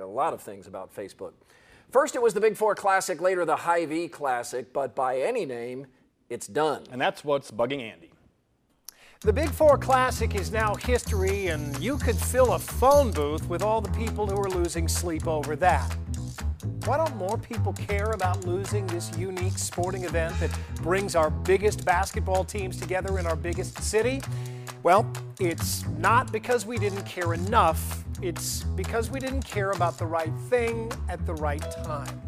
a 0.00 0.06
lot 0.06 0.32
of 0.32 0.40
things 0.40 0.66
about 0.66 0.96
Facebook. 0.96 1.32
First, 1.90 2.14
it 2.14 2.22
was 2.22 2.34
the 2.34 2.40
Big 2.40 2.56
Four 2.56 2.76
Classic, 2.76 3.20
later 3.20 3.44
the 3.44 3.56
Hy-Vee 3.56 4.08
Classic, 4.08 4.72
but 4.72 4.94
by 4.94 5.18
any 5.18 5.44
name, 5.44 5.86
it's 6.28 6.46
done. 6.46 6.84
and 6.92 7.00
that's 7.00 7.24
what's 7.24 7.50
bugging 7.50 7.82
Andy. 7.82 8.12
The 9.22 9.32
Big 9.32 9.50
Four 9.50 9.76
Classic 9.76 10.34
is 10.36 10.52
now 10.52 10.76
history, 10.76 11.48
and 11.48 11.76
you 11.80 11.98
could 11.98 12.16
fill 12.16 12.52
a 12.52 12.58
phone 12.60 13.10
booth 13.10 13.48
with 13.48 13.62
all 13.62 13.80
the 13.80 13.90
people 13.90 14.26
who 14.26 14.40
are 14.40 14.48
losing 14.48 14.86
sleep 14.86 15.26
over 15.26 15.56
that. 15.56 15.92
Why 16.84 16.96
don't 16.96 17.16
more 17.16 17.36
people 17.36 17.72
care 17.72 18.12
about 18.12 18.46
losing 18.46 18.86
this 18.86 19.16
unique 19.18 19.58
sporting 19.58 20.04
event 20.04 20.38
that 20.38 20.56
brings 20.76 21.16
our 21.16 21.28
biggest 21.28 21.84
basketball 21.84 22.44
teams 22.44 22.76
together 22.76 23.18
in 23.18 23.26
our 23.26 23.36
biggest 23.36 23.82
city? 23.82 24.22
Well, 24.84 25.10
it's 25.40 25.84
not 25.98 26.30
because 26.30 26.64
we 26.64 26.78
didn't 26.78 27.02
care 27.02 27.34
enough, 27.34 28.04
it's 28.22 28.64
because 28.76 29.10
we 29.10 29.18
didn't 29.18 29.44
care 29.44 29.70
about 29.70 29.98
the 29.98 30.06
right 30.06 30.32
thing 30.48 30.92
at 31.08 31.24
the 31.26 31.34
right 31.34 31.64
time. 31.84 32.20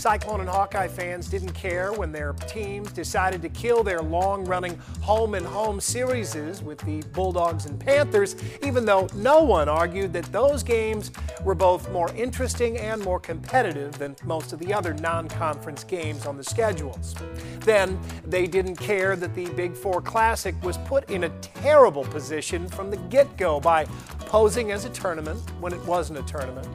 Cyclone 0.00 0.40
and 0.40 0.48
Hawkeye 0.48 0.88
fans 0.88 1.28
didn't 1.28 1.52
care 1.52 1.92
when 1.92 2.10
their 2.10 2.32
teams 2.32 2.90
decided 2.90 3.42
to 3.42 3.50
kill 3.50 3.84
their 3.84 4.00
long 4.00 4.46
running 4.46 4.78
home 5.02 5.34
and 5.34 5.44
home 5.44 5.78
series 5.78 6.30
with 6.62 6.78
the 6.86 7.02
Bulldogs 7.12 7.66
and 7.66 7.78
Panthers, 7.78 8.34
even 8.62 8.86
though 8.86 9.08
no 9.14 9.42
one 9.42 9.68
argued 9.68 10.14
that 10.14 10.24
those 10.32 10.62
games 10.62 11.10
were 11.44 11.54
both 11.54 11.90
more 11.92 12.10
interesting 12.14 12.78
and 12.78 13.02
more 13.02 13.20
competitive 13.20 13.98
than 13.98 14.16
most 14.24 14.54
of 14.54 14.58
the 14.58 14.72
other 14.72 14.94
non 14.94 15.28
conference 15.28 15.84
games 15.84 16.24
on 16.24 16.38
the 16.38 16.44
schedules. 16.44 17.14
Then 17.60 18.00
they 18.24 18.46
didn't 18.46 18.76
care 18.76 19.16
that 19.16 19.34
the 19.34 19.50
Big 19.50 19.76
Four 19.76 20.00
Classic 20.00 20.54
was 20.62 20.78
put 20.78 21.10
in 21.10 21.24
a 21.24 21.28
terrible 21.40 22.04
position 22.04 22.68
from 22.68 22.90
the 22.90 22.96
get 22.96 23.36
go 23.36 23.60
by 23.60 23.84
posing 24.20 24.72
as 24.72 24.86
a 24.86 24.90
tournament 24.90 25.40
when 25.60 25.74
it 25.74 25.84
wasn't 25.84 26.18
a 26.18 26.22
tournament 26.22 26.66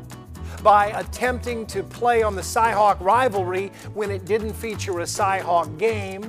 by 0.65 0.87
attempting 0.87 1.63
to 1.67 1.83
play 1.83 2.23
on 2.23 2.35
the 2.35 2.41
Cyhawk 2.41 2.99
rivalry 2.99 3.71
when 3.93 4.09
it 4.09 4.25
didn't 4.25 4.53
feature 4.53 4.99
a 5.01 5.03
Cyhawk 5.03 5.77
game, 5.77 6.23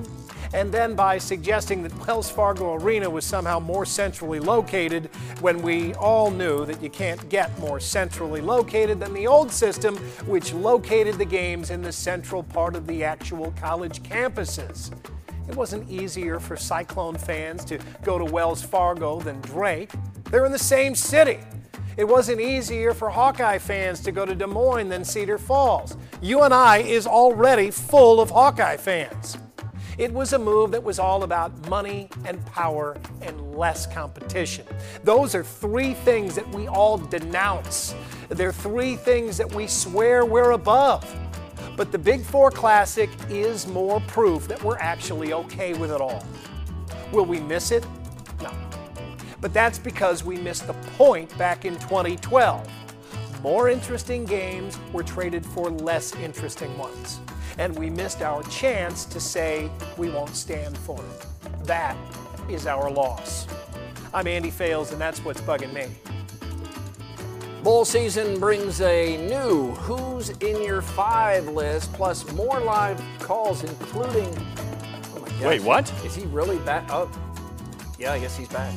and 0.52 0.70
then 0.70 0.94
by 0.94 1.16
suggesting 1.16 1.82
that 1.82 2.06
Wells 2.06 2.30
Fargo 2.30 2.74
Arena 2.74 3.08
was 3.08 3.24
somehow 3.24 3.58
more 3.58 3.86
centrally 3.86 4.38
located 4.38 5.08
when 5.40 5.62
we 5.62 5.94
all 5.94 6.30
knew 6.30 6.66
that 6.66 6.82
you 6.82 6.90
can't 6.90 7.26
get 7.30 7.58
more 7.58 7.80
centrally 7.80 8.42
located 8.42 9.00
than 9.00 9.14
the 9.14 9.26
old 9.26 9.50
system, 9.50 9.96
which 10.26 10.52
located 10.52 11.16
the 11.16 11.24
games 11.24 11.70
in 11.70 11.80
the 11.80 11.90
central 11.90 12.42
part 12.42 12.76
of 12.76 12.86
the 12.86 13.02
actual 13.02 13.54
college 13.58 14.02
campuses. 14.02 14.92
It 15.48 15.56
wasn't 15.56 15.88
easier 15.88 16.40
for 16.40 16.58
Cyclone 16.58 17.16
fans 17.16 17.64
to 17.64 17.78
go 18.04 18.18
to 18.18 18.24
Wells 18.26 18.62
Fargo 18.62 19.18
than 19.18 19.40
Drake. 19.40 19.92
They're 20.30 20.44
in 20.44 20.52
the 20.52 20.58
same 20.58 20.94
city. 20.94 21.38
It 21.96 22.06
wasn't 22.06 22.42
easier 22.42 22.92
for 22.92 23.08
Hawkeye 23.08 23.56
fans 23.56 24.00
to 24.00 24.12
go 24.12 24.26
to 24.26 24.34
Des 24.34 24.46
Moines 24.46 24.90
than 24.90 25.02
Cedar 25.02 25.38
Falls. 25.38 25.96
UNI 26.20 26.90
is 26.90 27.06
already 27.06 27.70
full 27.70 28.20
of 28.20 28.28
Hawkeye 28.28 28.76
fans. 28.76 29.38
It 29.96 30.12
was 30.12 30.34
a 30.34 30.38
move 30.38 30.72
that 30.72 30.82
was 30.82 30.98
all 30.98 31.22
about 31.22 31.70
money 31.70 32.10
and 32.26 32.44
power 32.44 32.98
and 33.22 33.56
less 33.56 33.86
competition. 33.86 34.66
Those 35.04 35.34
are 35.34 35.42
three 35.42 35.94
things 35.94 36.34
that 36.34 36.46
we 36.54 36.68
all 36.68 36.98
denounce. 36.98 37.94
They're 38.28 38.52
three 38.52 38.96
things 38.96 39.38
that 39.38 39.54
we 39.54 39.66
swear 39.66 40.26
we're 40.26 40.50
above. 40.50 41.10
But 41.78 41.92
the 41.92 41.98
Big 41.98 42.22
Four 42.22 42.50
Classic 42.50 43.08
is 43.30 43.66
more 43.66 44.00
proof 44.00 44.48
that 44.48 44.62
we're 44.62 44.78
actually 44.78 45.32
okay 45.32 45.72
with 45.72 45.90
it 45.90 46.02
all. 46.02 46.22
Will 47.10 47.24
we 47.24 47.40
miss 47.40 47.70
it? 47.70 47.86
No 49.46 49.50
but 49.50 49.54
that's 49.54 49.78
because 49.78 50.24
we 50.24 50.38
missed 50.38 50.66
the 50.66 50.72
point 50.98 51.38
back 51.38 51.64
in 51.64 51.74
2012. 51.74 52.68
More 53.44 53.68
interesting 53.68 54.24
games 54.24 54.76
were 54.92 55.04
traded 55.04 55.46
for 55.46 55.70
less 55.70 56.12
interesting 56.16 56.76
ones, 56.76 57.20
and 57.56 57.78
we 57.78 57.88
missed 57.88 58.22
our 58.22 58.42
chance 58.50 59.04
to 59.04 59.20
say 59.20 59.70
we 59.96 60.10
won't 60.10 60.34
stand 60.34 60.76
for 60.76 60.98
it. 60.98 61.26
That 61.64 61.96
is 62.50 62.66
our 62.66 62.90
loss. 62.90 63.46
I'm 64.12 64.26
Andy 64.26 64.50
Fales, 64.50 64.90
and 64.90 65.00
that's 65.00 65.24
what's 65.24 65.40
bugging 65.42 65.72
me. 65.72 65.86
Bowl 67.62 67.84
season 67.84 68.40
brings 68.40 68.80
a 68.80 69.16
new 69.28 69.70
Who's 69.76 70.30
in 70.30 70.60
Your 70.60 70.82
Five 70.82 71.46
list, 71.46 71.92
plus 71.92 72.28
more 72.32 72.58
live 72.58 73.00
calls, 73.20 73.62
including. 73.62 74.36
Oh 75.14 75.20
my 75.20 75.28
gosh, 75.28 75.40
Wait, 75.42 75.62
what? 75.62 76.04
Is 76.04 76.16
he 76.16 76.24
really 76.24 76.58
back? 76.58 76.84
Oh, 76.90 77.08
yeah, 77.96 78.12
I 78.12 78.18
guess 78.18 78.36
he's 78.36 78.48
back. 78.48 78.74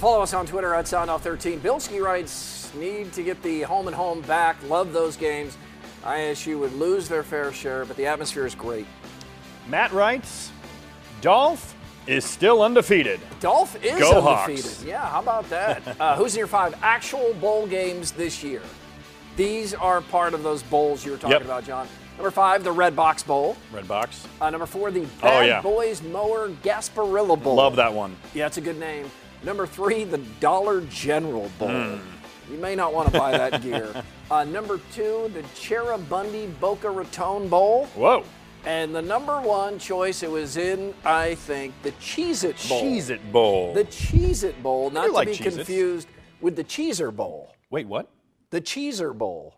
Follow 0.00 0.22
us 0.22 0.32
on 0.32 0.46
Twitter 0.46 0.72
at 0.72 0.86
SoundOff13. 0.86 1.58
Bilski 1.58 2.02
writes, 2.02 2.72
need 2.74 3.12
to 3.12 3.22
get 3.22 3.42
the 3.42 3.60
home 3.60 3.86
and 3.86 3.94
home 3.94 4.22
back. 4.22 4.56
Love 4.66 4.94
those 4.94 5.14
games. 5.14 5.58
ISU 6.04 6.58
would 6.58 6.72
lose 6.72 7.06
their 7.06 7.22
fair 7.22 7.52
share, 7.52 7.84
but 7.84 7.98
the 7.98 8.06
atmosphere 8.06 8.46
is 8.46 8.54
great. 8.54 8.86
Matt 9.68 9.92
writes, 9.92 10.50
Dolph 11.20 11.76
is 12.06 12.24
still 12.24 12.62
undefeated. 12.62 13.20
Dolph 13.40 13.76
is 13.84 13.98
Go 14.00 14.26
undefeated. 14.26 14.64
Hawks. 14.64 14.84
Yeah, 14.84 15.06
how 15.06 15.20
about 15.20 15.50
that? 15.50 15.82
uh, 16.00 16.16
who's 16.16 16.32
in 16.34 16.38
your 16.38 16.46
five 16.46 16.74
actual 16.80 17.34
bowl 17.34 17.66
games 17.66 18.12
this 18.12 18.42
year? 18.42 18.62
These 19.36 19.74
are 19.74 20.00
part 20.00 20.32
of 20.32 20.42
those 20.42 20.62
bowls 20.62 21.04
you 21.04 21.10
were 21.12 21.18
talking 21.18 21.32
Yep. 21.32 21.42
about, 21.44 21.64
John. 21.66 21.86
Number 22.16 22.30
five, 22.30 22.64
the 22.64 22.72
Red 22.72 22.96
Box 22.96 23.22
Bowl. 23.22 23.54
Red 23.70 23.86
box. 23.86 24.26
Uh, 24.40 24.48
number 24.48 24.64
four, 24.66 24.90
the 24.90 25.02
Oh, 25.02 25.06
Bad 25.20 25.46
yeah. 25.46 25.60
Boys 25.60 26.00
Mower 26.02 26.48
Gasparilla 26.62 27.40
Bowl. 27.42 27.54
Love 27.56 27.76
that 27.76 27.92
one. 27.92 28.16
Yeah, 28.32 28.46
it's 28.46 28.56
a 28.56 28.62
good 28.62 28.78
name. 28.80 29.10
Number 29.42 29.66
three, 29.66 30.04
the 30.04 30.18
Dollar 30.40 30.82
General 30.82 31.50
Bowl. 31.58 31.68
Hmm. 31.70 32.52
You 32.52 32.58
may 32.58 32.74
not 32.74 32.92
want 32.92 33.12
to 33.12 33.18
buy 33.18 33.32
that 33.36 33.62
gear. 33.62 34.02
Uh, 34.30 34.44
number 34.44 34.78
two, 34.94 35.28
the 35.34 35.42
Cheribundi 35.58 36.48
Boca 36.60 36.88
Raton 36.88 37.48
Bowl. 37.48 37.86
Whoa. 37.96 38.22
And 38.64 38.94
the 38.94 39.02
number 39.02 39.40
one 39.40 39.76
choice, 39.80 40.22
it 40.22 40.30
was 40.30 40.56
in, 40.56 40.94
I 41.04 41.34
think, 41.34 41.74
the 41.82 41.90
Cheez 41.92 42.44
It 42.44 42.54
Bowl. 42.68 42.80
Cheese 42.80 43.10
It 43.10 43.32
Bowl. 43.32 43.74
The 43.74 43.82
Cheez 43.86 44.44
It 44.44 44.62
Bowl, 44.62 44.88
not 44.90 45.06
to 45.06 45.10
like 45.12 45.26
be 45.26 45.34
Cheez-Its. 45.34 45.56
confused 45.56 46.08
with 46.40 46.54
the 46.54 46.62
Cheezer 46.62 47.10
Bowl. 47.10 47.52
Wait, 47.70 47.88
what? 47.88 48.08
The 48.50 48.60
Cheezer 48.60 49.12
Bowl. 49.12 49.56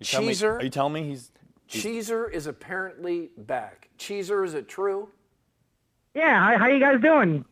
You 0.00 0.06
tell 0.06 0.22
me- 0.22 0.34
are 0.42 0.60
you 0.64 0.68
telling 0.70 0.94
me 0.94 1.04
he's. 1.10 1.30
Cheezer 1.68 2.28
is 2.28 2.48
apparently 2.48 3.30
back. 3.38 3.88
Cheezer, 3.98 4.42
is 4.42 4.54
it 4.54 4.68
true? 4.68 5.10
Yeah, 6.12 6.40
how, 6.44 6.58
how 6.58 6.66
you 6.66 6.80
guys 6.80 7.00
doing? 7.00 7.44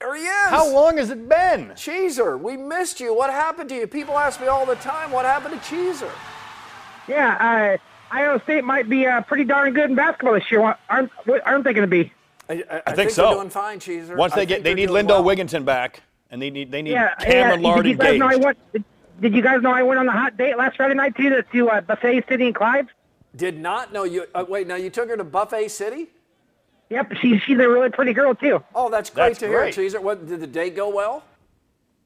There 0.00 0.14
he 0.14 0.22
is. 0.22 0.48
How 0.48 0.72
long 0.72 0.96
has 0.96 1.10
it 1.10 1.28
been? 1.28 1.72
Cheezer, 1.76 2.38
we 2.38 2.56
missed 2.56 3.00
you. 3.00 3.14
What 3.14 3.28
happened 3.30 3.68
to 3.68 3.74
you? 3.74 3.86
People 3.86 4.18
ask 4.18 4.40
me 4.40 4.46
all 4.46 4.64
the 4.64 4.76
time, 4.76 5.10
what 5.10 5.26
happened 5.26 5.60
to 5.60 5.68
Cheezer? 5.68 6.10
Yeah, 7.06 7.76
uh, 7.78 8.14
Iowa 8.14 8.40
State 8.44 8.64
might 8.64 8.88
be 8.88 9.06
uh, 9.06 9.20
pretty 9.20 9.44
darn 9.44 9.74
good 9.74 9.90
in 9.90 9.96
basketball 9.96 10.34
this 10.34 10.50
year. 10.50 10.74
Aren't, 10.88 11.10
aren't 11.44 11.64
they 11.64 11.74
going 11.74 11.82
to 11.82 11.86
be? 11.86 12.12
I, 12.48 12.54
I, 12.70 12.82
I 12.86 12.94
think 12.94 12.96
they're 12.96 13.10
so. 13.10 13.34
doing 13.34 13.50
fine, 13.50 13.78
Cheezer. 13.78 14.16
Once 14.16 14.32
they 14.32 14.40
think 14.40 14.48
get, 14.48 14.64
they 14.64 14.74
need 14.74 14.86
doing 14.86 14.94
Lindell 14.94 15.22
well. 15.22 15.36
Wigginton 15.36 15.64
back, 15.66 16.02
and 16.30 16.40
they 16.40 16.50
need 16.50 16.72
they 16.72 16.82
need 16.82 16.92
Yeah, 16.92 17.14
Cameron 17.16 17.60
yeah. 17.60 17.68
Lard 17.68 17.84
did 17.84 17.90
you 17.90 17.96
guys 17.98 18.18
know 18.18 18.26
I 18.26 18.36
went? 18.36 18.72
Did, 18.72 18.84
did 19.20 19.34
you 19.34 19.42
guys 19.42 19.60
know 19.60 19.70
I 19.70 19.82
went 19.82 20.00
on 20.00 20.08
a 20.08 20.12
hot 20.12 20.36
date 20.36 20.56
last 20.56 20.76
Friday 20.76 20.94
night 20.94 21.14
too 21.14 21.28
to, 21.28 21.42
to 21.42 21.68
uh, 21.68 21.80
Buffet 21.82 22.24
City 22.28 22.46
and 22.46 22.54
Clive? 22.54 22.88
Did 23.36 23.58
not 23.58 23.92
know 23.92 24.04
you. 24.04 24.24
Uh, 24.34 24.44
wait, 24.48 24.66
now 24.66 24.76
you 24.76 24.88
took 24.88 25.10
her 25.10 25.16
to 25.16 25.24
Buffet 25.24 25.68
City? 25.68 26.08
Yep, 26.90 27.12
she's 27.20 27.40
she's 27.42 27.58
a 27.58 27.68
really 27.68 27.90
pretty 27.90 28.12
girl 28.12 28.34
too. 28.34 28.62
Oh, 28.74 28.90
that's 28.90 29.10
great 29.10 29.28
That's 29.28 29.38
to 29.40 29.46
great. 29.48 29.74
hear, 29.74 29.84
Cheezer. 29.84 30.00
What 30.00 30.26
did 30.26 30.40
the 30.40 30.46
date 30.46 30.74
go 30.76 30.88
well? 30.88 31.22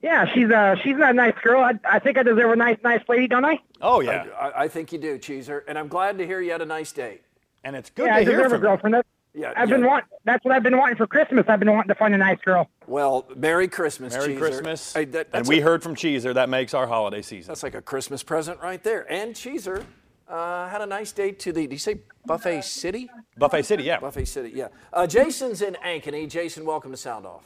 Yeah, 0.02 0.26
she's 0.34 0.50
uh 0.50 0.76
she's 0.82 0.96
a 0.98 1.12
nice 1.14 1.34
girl. 1.42 1.62
I, 1.62 1.72
I 1.88 1.98
think 1.98 2.18
I 2.18 2.22
deserve 2.22 2.50
a 2.52 2.56
nice 2.56 2.76
nice 2.84 3.00
lady, 3.08 3.26
don't 3.26 3.44
I? 3.44 3.58
Oh 3.80 4.00
yeah, 4.00 4.26
I, 4.38 4.64
I 4.64 4.68
think 4.68 4.92
you 4.92 4.98
do, 4.98 5.18
Cheezer, 5.18 5.64
and 5.66 5.78
I'm 5.78 5.88
glad 5.88 6.18
to 6.18 6.26
hear 6.26 6.40
you 6.42 6.52
had 6.52 6.60
a 6.60 6.66
nice 6.66 6.92
date. 6.92 7.22
and 7.64 7.74
it's 7.74 7.88
good 7.90 8.06
yeah, 8.06 8.12
to 8.14 8.18
I 8.20 8.24
hear 8.24 8.32
deserve 8.36 8.46
a 8.46 8.48
from 8.50 8.56
you. 8.58 8.62
girlfriend. 8.68 8.94
That, 8.94 9.06
Yeah, 9.34 9.52
I've 9.56 9.70
yeah. 9.70 9.76
been 9.76 9.86
wanting. 9.86 10.08
That's 10.24 10.44
what 10.44 10.54
I've 10.54 10.62
been 10.62 10.76
wanting 10.76 10.96
for 10.96 11.06
Christmas. 11.06 11.46
I've 11.48 11.58
been 11.60 11.70
wanting 11.72 11.88
to 11.88 11.94
find 11.94 12.14
a 12.14 12.18
nice 12.18 12.38
girl. 12.44 12.68
Well, 12.86 13.26
Merry 13.34 13.66
Christmas, 13.68 14.12
Merry 14.12 14.34
Cheezer. 14.34 14.38
Christmas. 14.38 14.92
Hey, 14.92 15.06
that- 15.06 15.26
and 15.28 15.32
that's 15.32 15.48
we 15.48 15.60
a- 15.60 15.62
heard 15.62 15.82
from 15.82 15.94
Cheezer 15.94 16.34
that 16.34 16.50
makes 16.50 16.74
our 16.74 16.86
holiday 16.86 17.22
season. 17.22 17.48
That's 17.48 17.62
like 17.62 17.74
a 17.74 17.80
Christmas 17.80 18.22
present 18.22 18.60
right 18.60 18.82
there. 18.84 19.10
And 19.10 19.34
Cheezer 19.34 19.86
uh, 20.28 20.68
had 20.68 20.80
a 20.80 20.86
nice 20.86 21.12
date 21.12 21.38
to 21.40 21.52
the. 21.52 21.62
Did 21.62 21.72
you 21.72 21.78
say 21.78 22.00
Buffet 22.26 22.62
City? 22.62 23.08
Buffet 23.36 23.62
City, 23.62 23.84
yeah. 23.84 24.00
Buffet 24.00 24.24
City, 24.26 24.52
yeah. 24.54 24.68
Uh, 24.92 25.06
Jason's 25.06 25.62
in 25.62 25.74
Ankeny. 25.84 26.28
Jason, 26.28 26.64
welcome 26.64 26.90
to 26.90 26.96
Sound 26.96 27.26
Off. 27.26 27.42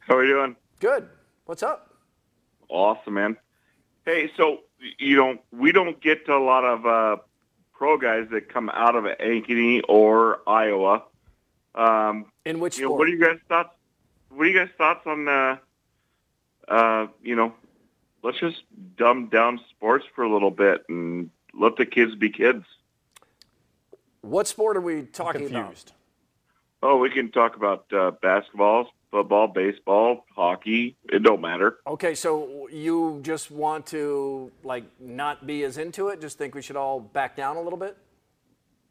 How 0.00 0.16
are 0.16 0.24
you 0.24 0.34
doing? 0.34 0.56
Good. 0.80 1.08
What's 1.46 1.62
up? 1.62 1.94
Awesome, 2.68 3.14
man. 3.14 3.36
Hey, 4.04 4.30
so 4.36 4.58
you 4.98 5.16
know 5.16 5.38
we 5.52 5.72
don't 5.72 6.00
get 6.00 6.28
a 6.28 6.38
lot 6.38 6.64
of 6.64 6.86
uh, 6.86 7.16
pro 7.72 7.96
guys 7.96 8.26
that 8.30 8.52
come 8.52 8.68
out 8.68 8.96
of 8.96 9.04
Ankeny 9.04 9.80
or 9.88 10.40
Iowa. 10.46 11.04
Um, 11.74 12.26
In 12.44 12.60
which 12.60 12.78
you 12.78 12.84
know, 12.84 12.92
what 12.92 13.08
are 13.08 13.10
you 13.10 13.20
guys 13.20 13.38
thoughts? 13.48 13.74
What 14.28 14.46
are 14.46 14.50
you 14.50 14.58
guys 14.58 14.68
thoughts 14.76 15.06
on? 15.06 15.28
Uh, 15.28 15.56
uh, 16.68 17.06
you 17.22 17.36
know, 17.36 17.52
let's 18.22 18.38
just 18.40 18.62
dumb 18.96 19.28
down 19.28 19.60
sports 19.70 20.04
for 20.14 20.24
a 20.24 20.32
little 20.32 20.50
bit 20.50 20.82
and 20.88 21.30
let 21.58 21.76
the 21.76 21.86
kids 21.86 22.14
be 22.14 22.30
kids. 22.30 22.64
What 24.20 24.46
sport 24.46 24.76
are 24.76 24.80
we 24.80 25.02
talking 25.02 25.46
about? 25.46 25.92
Oh, 26.82 26.98
we 26.98 27.10
can 27.10 27.30
talk 27.30 27.56
about 27.56 27.86
uh, 27.92 28.10
basketball, 28.22 28.90
football, 29.10 29.48
baseball, 29.48 30.24
hockey. 30.34 30.96
It 31.10 31.22
don't 31.22 31.40
matter. 31.40 31.78
Okay, 31.86 32.14
so 32.14 32.68
you 32.70 33.20
just 33.22 33.50
want 33.50 33.86
to 33.86 34.50
like 34.62 34.84
not 35.00 35.46
be 35.46 35.62
as 35.64 35.78
into 35.78 36.08
it? 36.08 36.20
Just 36.20 36.38
think 36.38 36.54
we 36.54 36.62
should 36.62 36.76
all 36.76 37.00
back 37.00 37.36
down 37.36 37.56
a 37.56 37.60
little 37.62 37.78
bit? 37.78 37.96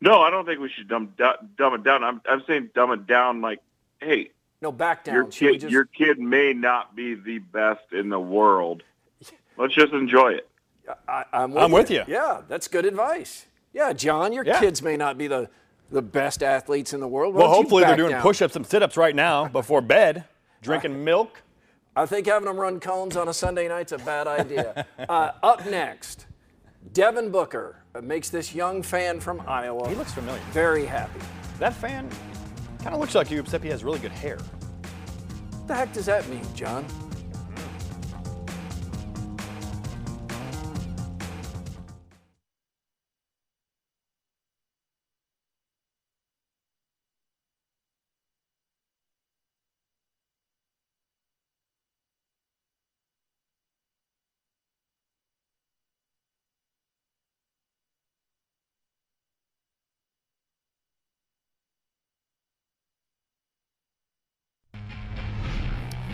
No, 0.01 0.22
I 0.22 0.29
don't 0.29 0.46
think 0.46 0.60
we 0.60 0.70
should 0.70 0.88
dumb 0.88 1.13
dumb 1.17 1.74
it 1.74 1.84
down. 1.84 2.03
I'm 2.03 2.22
I'm 2.27 2.43
saying 2.46 2.72
dumb 2.75 2.91
it 2.91 3.08
down. 3.08 3.41
Like, 3.41 3.60
hey, 4.01 4.32
No, 4.62 4.72
back 4.72 5.03
down. 5.03 5.15
your 5.15 5.25
kid 5.25 5.62
just- 5.62 5.72
your 5.72 5.86
kid 5.86 6.20
may 6.20 6.53
not 6.53 6.96
be 6.96 7.13
the 7.15 7.39
best 7.39 7.91
in 7.91 8.10
the 8.10 8.20
world. 8.20 8.84
Let's 9.58 9.74
just 9.75 9.93
enjoy 9.93 10.34
it. 10.34 10.48
I, 11.07 11.23
I'm 11.33 11.51
with, 11.51 11.63
I'm 11.63 11.71
with 11.71 11.89
you. 11.91 12.03
Yeah, 12.07 12.41
that's 12.47 12.67
good 12.67 12.85
advice. 12.85 13.45
Yeah, 13.73 13.93
John, 13.93 14.33
your 14.33 14.45
Yeah. 14.45 14.59
kids 14.59 14.81
may 14.81 14.97
not 14.97 15.17
be 15.17 15.27
the 15.27 15.49
the 15.91 16.01
best 16.01 16.41
athletes 16.41 16.93
in 16.93 16.99
the 16.99 17.07
world. 17.07 17.35
Why 17.35 17.41
Well, 17.41 17.53
hopefully 17.53 17.83
they're 17.83 17.95
doing 17.95 18.11
down? 18.11 18.21
push-ups 18.23 18.55
and 18.55 18.65
sit-ups 18.65 18.97
right 18.97 19.15
now 19.15 19.47
before 19.47 19.79
bed, 19.79 20.23
drinking 20.61 21.03
milk. 21.03 21.43
I 21.95 22.07
think 22.07 22.25
having 22.25 22.47
them 22.47 22.57
run 22.57 22.79
cones 22.79 23.15
on 23.15 23.27
a 23.27 23.33
Sunday 23.33 23.67
night's 23.67 23.91
a 23.91 23.99
bad 23.99 24.25
idea. 24.25 24.87
uh, 25.07 25.31
up 25.43 25.63
next, 25.67 26.25
Devin 26.93 27.29
Booker 27.29 27.83
makes 28.01 28.29
this 28.31 28.55
young 28.55 28.81
fan 28.81 29.19
from 29.19 29.43
Iowa. 29.47 29.87
He 29.87 29.93
looks 29.93 30.13
familiar. 30.13 30.41
very 30.51 30.85
happy. 30.85 31.19
That 31.59 31.73
fan 31.75 32.09
kind 32.81 32.95
of 32.95 32.99
looks 32.99 33.13
like 33.13 33.29
you, 33.29 33.39
except 33.39 33.63
he 33.63 33.69
has 33.69 33.83
really 33.83 33.99
good 33.99 34.11
hair. 34.11 34.37
What 34.37 35.67
the 35.67 35.75
heck 35.75 35.93
does 35.93 36.07
that 36.07 36.27
mean, 36.27 36.41
John? 36.55 36.85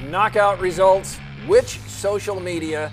Knockout 0.10 0.60
results. 0.60 1.18
Which 1.46 1.80
social 1.82 2.39
media 2.39 2.92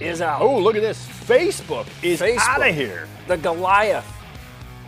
is 0.00 0.20
out? 0.20 0.42
Oh, 0.42 0.58
look 0.58 0.74
at 0.74 0.82
this. 0.82 1.06
Facebook 1.06 1.86
is 2.02 2.20
out 2.20 2.66
of 2.66 2.74
here. 2.74 3.08
The 3.28 3.36
Goliath. 3.36 4.06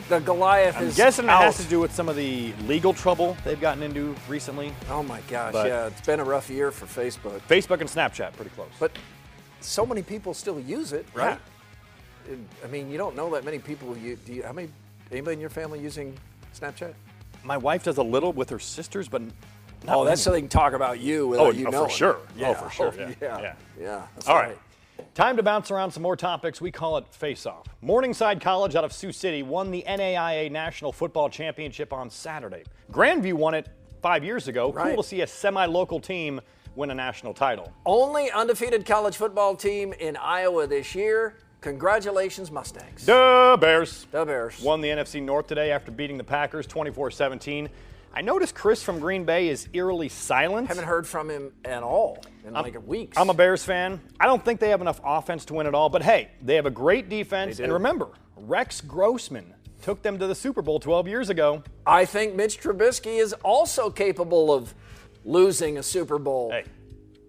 The 0.09 0.19
Goliath 0.21 0.75
is. 0.77 0.81
I'm 0.81 0.89
is 0.89 0.97
guessing 0.97 1.27
it 1.27 1.31
out. 1.31 1.43
has 1.43 1.59
to 1.59 1.65
do 1.65 1.79
with 1.79 1.95
some 1.95 2.09
of 2.09 2.17
the 2.17 2.53
legal 2.67 2.93
trouble 2.93 3.37
they've 3.45 3.61
gotten 3.61 3.83
into 3.83 4.15
recently. 4.29 4.73
Oh 4.91 5.03
my 5.03 5.21
gosh, 5.29 5.53
But- 5.53 5.67
yeah, 5.69 5.87
it's 5.87 6.01
been 6.01 6.19
a 6.19 6.25
rough 6.25 6.51
year 6.51 6.71
for 6.71 6.87
Facebook. 6.87 7.41
Facebook 7.49 7.81
and 7.81 7.89
Snapchat, 7.89 8.33
pretty 8.33 8.51
close. 8.51 8.71
But 8.81 8.93
so 9.61 9.87
many 9.87 10.03
people 10.03 10.35
still 10.35 10.59
use 10.59 10.93
it, 10.93 11.07
right? 11.15 11.39
It- 12.29 12.39
I 12.65 12.67
mean, 12.69 12.91
you 12.91 12.99
don't 12.99 13.15
know 13.15 13.31
that 13.31 13.45
many 13.45 13.59
people. 13.59 13.97
You, 13.97 14.17
do 14.17 14.33
you, 14.33 14.43
how 14.43 14.53
many? 14.53 14.69
Anybody 15.13 15.35
in 15.35 15.41
your 15.41 15.51
family 15.51 15.81
using 15.81 16.17
Snapchat? 16.59 16.95
my 17.45 17.57
wife 17.57 17.85
does 17.85 17.99
a 17.99 18.03
little 18.03 18.33
with 18.33 18.51
her 18.51 18.59
sisters, 18.59 19.09
but 19.09 19.23
Oh, 19.87 20.05
that's 20.05 20.21
so 20.23 20.33
they 20.33 20.41
can 20.41 20.49
talk 20.49 20.73
about 20.73 20.99
you 21.01 21.29
without 21.29 21.47
Oh, 21.47 21.51
you 21.51 21.67
oh, 21.67 21.71
knowing. 21.71 21.85
Oh, 21.85 21.89
for 21.89 21.95
sure. 21.95 22.19
Yeah. 22.37 22.49
Oh, 22.51 22.55
for 22.55 22.71
sure. 22.71 22.95
Oh, 22.97 23.01
Yeah. 23.01 23.13
yeah. 23.21 23.41
Yeah. 23.41 23.55
Yeah. 23.81 24.07
All 24.27 24.35
right. 24.37 24.59
Time 25.15 25.37
to 25.37 25.43
bounce 25.43 25.71
around 25.71 25.91
some 25.93 26.03
more 26.03 26.17
topics. 26.17 26.61
We 26.61 26.71
call 26.71 26.97
it 26.99 27.07
Face 27.13 27.47
Off. 27.47 27.67
Morningside 27.83 28.41
College 28.41 28.75
out 28.75 28.85
of 28.85 28.93
Sioux 28.93 29.13
City 29.13 29.43
won 29.43 29.71
the 29.71 29.85
NAIA 29.87 30.51
National 30.51 30.93
Football 30.93 31.29
Championship 31.31 31.93
on 31.93 32.11
Saturday. 32.11 32.65
Grandview 32.93 33.35
won 33.35 33.55
it 33.55 33.69
five 34.03 34.25
years 34.25 34.49
ago. 34.49 34.73
Right. 34.73 34.95
Cool 34.95 35.03
to 35.03 35.09
see 35.09 35.21
a 35.23 35.27
semi 35.27 35.65
local 35.67 36.01
team 36.01 36.41
win 36.77 36.91
a 36.91 36.95
national 36.95 37.35
title. 37.35 37.73
Only 37.87 38.31
undefeated 38.31 38.87
college 38.87 39.17
football 39.17 39.57
team 39.57 39.93
in 39.95 40.17
Iowa 40.17 40.67
this 40.67 40.95
year. 40.95 41.37
Congratulations, 41.61 42.53
Mustangs. 42.53 43.05
The 43.05 43.57
Bears 43.61 44.07
The 44.13 44.25
Bears. 44.25 44.61
won 44.61 44.81
the 44.81 44.89
NFC 44.89 45.21
North 45.21 45.49
today 45.49 45.73
after 45.73 45.91
beating 45.91 46.17
the 46.17 46.23
Packers 46.25 46.67
24 46.69 47.11
17. 47.11 47.69
I 48.13 48.23
noticed 48.23 48.55
Chris 48.55 48.83
from 48.83 48.99
Green 48.99 49.25
Bay 49.25 49.49
is 49.49 49.69
eerily 49.73 50.09
silent. 50.09 50.69
Haven't 50.69 50.85
heard 50.85 51.07
from 51.07 51.29
him 51.29 51.53
at 51.65 51.83
all 51.83 52.25
in 52.45 52.53
like 52.53 52.87
weeks. 52.87 53.17
I'm 53.17 53.31
a 53.31 53.35
Bears 53.35 53.65
fan. 53.65 54.01
I 54.19 54.27
don't 54.27 54.45
think 54.45 54.61
they 54.61 54.71
have 54.71 54.81
enough 54.81 55.01
offense 55.05 55.45
to 55.47 55.55
win 55.55 55.67
it 55.67 55.75
all, 55.75 55.89
but 55.89 56.03
hey, 56.03 56.31
they 56.43 56.57
have 56.57 56.67
a 56.67 56.71
great 56.71 57.09
defense. 57.09 57.61
And 57.61 57.73
remember, 57.73 58.09
Rex 58.37 58.81
Grossman 58.81 59.55
took 59.83 60.03
them 60.03 60.19
to 60.19 60.27
the 60.27 60.35
Super 60.35 60.63
Bowl 60.63 60.81
12 60.81 61.09
years 61.09 61.31
ago. 61.31 61.63
I 61.87 62.05
think 62.05 62.35
Mitch 62.35 62.61
Trubisky 62.61 63.21
is 63.21 63.33
also 63.45 63.91
capable 63.91 64.53
of 64.53 64.75
losing 65.25 65.79
a 65.79 65.83
Super 65.83 66.19
Bowl. 66.19 66.51
Hey. 66.51 66.65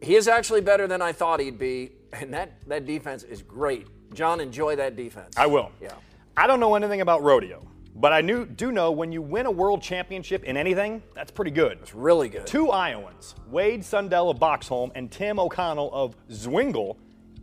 He 0.01 0.15
is 0.15 0.27
actually 0.27 0.61
better 0.61 0.87
than 0.87 1.01
I 1.01 1.11
thought 1.11 1.39
he'd 1.39 1.59
be, 1.59 1.91
and 2.13 2.33
that, 2.33 2.53
that 2.67 2.85
defense 2.85 3.23
is 3.23 3.41
great. 3.41 3.87
John, 4.13 4.39
enjoy 4.39 4.77
that 4.77 4.95
defense. 4.95 5.35
I 5.37 5.45
will. 5.45 5.71
Yeah. 5.81 5.93
I 6.37 6.47
don't 6.47 6.59
know 6.59 6.75
anything 6.75 7.01
about 7.01 7.21
rodeo, 7.21 7.67
but 7.99 8.13
I 8.13 8.21
knew, 8.21 8.45
do 8.45 8.71
know 8.71 8.91
when 8.91 9.11
you 9.11 9.21
win 9.21 9.45
a 9.45 9.51
world 9.51 9.81
championship 9.81 10.43
in 10.45 10.55
anything, 10.55 11.03
that's 11.13 11.31
pretty 11.31 11.51
good. 11.51 11.79
It's 11.81 11.93
really 11.93 12.29
good. 12.29 12.47
Two 12.47 12.71
Iowans, 12.71 13.35
Wade 13.49 13.81
Sundell 13.81 14.29
of 14.29 14.39
Boxholm 14.39 14.91
and 14.95 15.11
Tim 15.11 15.37
O'Connell 15.39 15.89
of 15.93 16.15
Zwingle, 16.29 16.95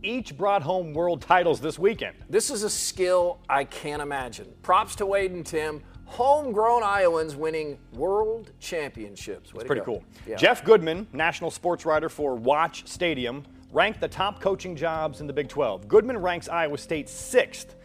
each 0.03 0.35
brought 0.35 0.61
home 0.63 0.93
world 0.93 1.21
titles 1.21 1.59
this 1.61 1.77
weekend. 1.77 2.15
This 2.29 2.49
is 2.49 2.63
a 2.63 2.69
skill 2.69 3.39
I 3.47 3.63
can't 3.63 4.01
imagine. 4.01 4.51
Props 4.63 4.95
to 4.95 5.05
Wade 5.05 5.31
and 5.31 5.45
Tim, 5.45 5.83
homegrown 6.05 6.81
Iowans 6.83 7.35
winning 7.35 7.77
world 7.93 8.51
championships. 8.59 9.53
Way 9.53 9.61
to 9.61 9.67
Pretty 9.67 9.81
go. 9.81 9.85
cool. 9.85 10.03
Yeah. 10.25 10.37
Jeff 10.37 10.63
Goodman, 10.63 11.05
national 11.13 11.51
sports 11.51 11.85
writer 11.85 12.09
for 12.09 12.35
Watch 12.35 12.87
Stadium, 12.87 13.43
ranked 13.71 13.99
the 14.01 14.07
top 14.07 14.39
coaching 14.39 14.75
jobs 14.75 15.21
in 15.21 15.27
the 15.27 15.33
Big 15.33 15.49
12. 15.49 15.87
Goodman 15.87 16.17
ranks 16.17 16.47
Iowa 16.49 16.77
State 16.77 17.09
sixth. 17.09 17.75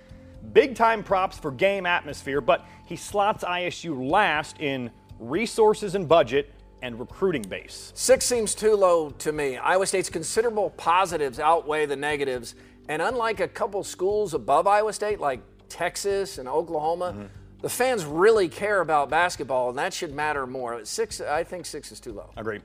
Big 0.52 0.74
time 0.74 1.02
props 1.02 1.38
for 1.38 1.50
game 1.50 1.86
atmosphere, 1.86 2.40
but 2.40 2.66
he 2.86 2.96
slots 2.96 3.44
ISU 3.44 4.10
last 4.10 4.60
in 4.60 4.90
resources 5.18 5.94
and 5.94 6.08
budget 6.08 6.52
and 6.82 6.98
recruiting 6.98 7.42
base. 7.42 7.92
Six 7.94 8.24
seems 8.26 8.54
too 8.54 8.74
low 8.74 9.10
to 9.10 9.32
me. 9.32 9.56
Iowa 9.56 9.86
State's 9.86 10.10
considerable 10.10 10.70
positives 10.70 11.38
outweigh 11.38 11.86
the 11.86 11.94
negatives. 11.96 12.54
And 12.88 13.00
unlike 13.00 13.38
a 13.38 13.46
couple 13.46 13.84
schools 13.84 14.34
above 14.34 14.66
Iowa 14.66 14.92
State, 14.92 15.20
like 15.20 15.40
Texas 15.68 16.38
and 16.38 16.48
Oklahoma, 16.48 17.12
Mm-hmm. 17.12 17.26
the 17.62 17.68
fans 17.68 18.04
really 18.04 18.48
care 18.48 18.80
about 18.80 19.08
basketball, 19.08 19.68
and 19.70 19.78
that 19.78 19.94
should 19.94 20.12
matter 20.12 20.46
more. 20.46 20.84
Six, 20.84 21.20
I 21.20 21.44
think 21.44 21.64
six 21.66 21.92
is 21.92 22.00
too 22.00 22.12
low. 22.12 22.30
Agree. 22.36 22.58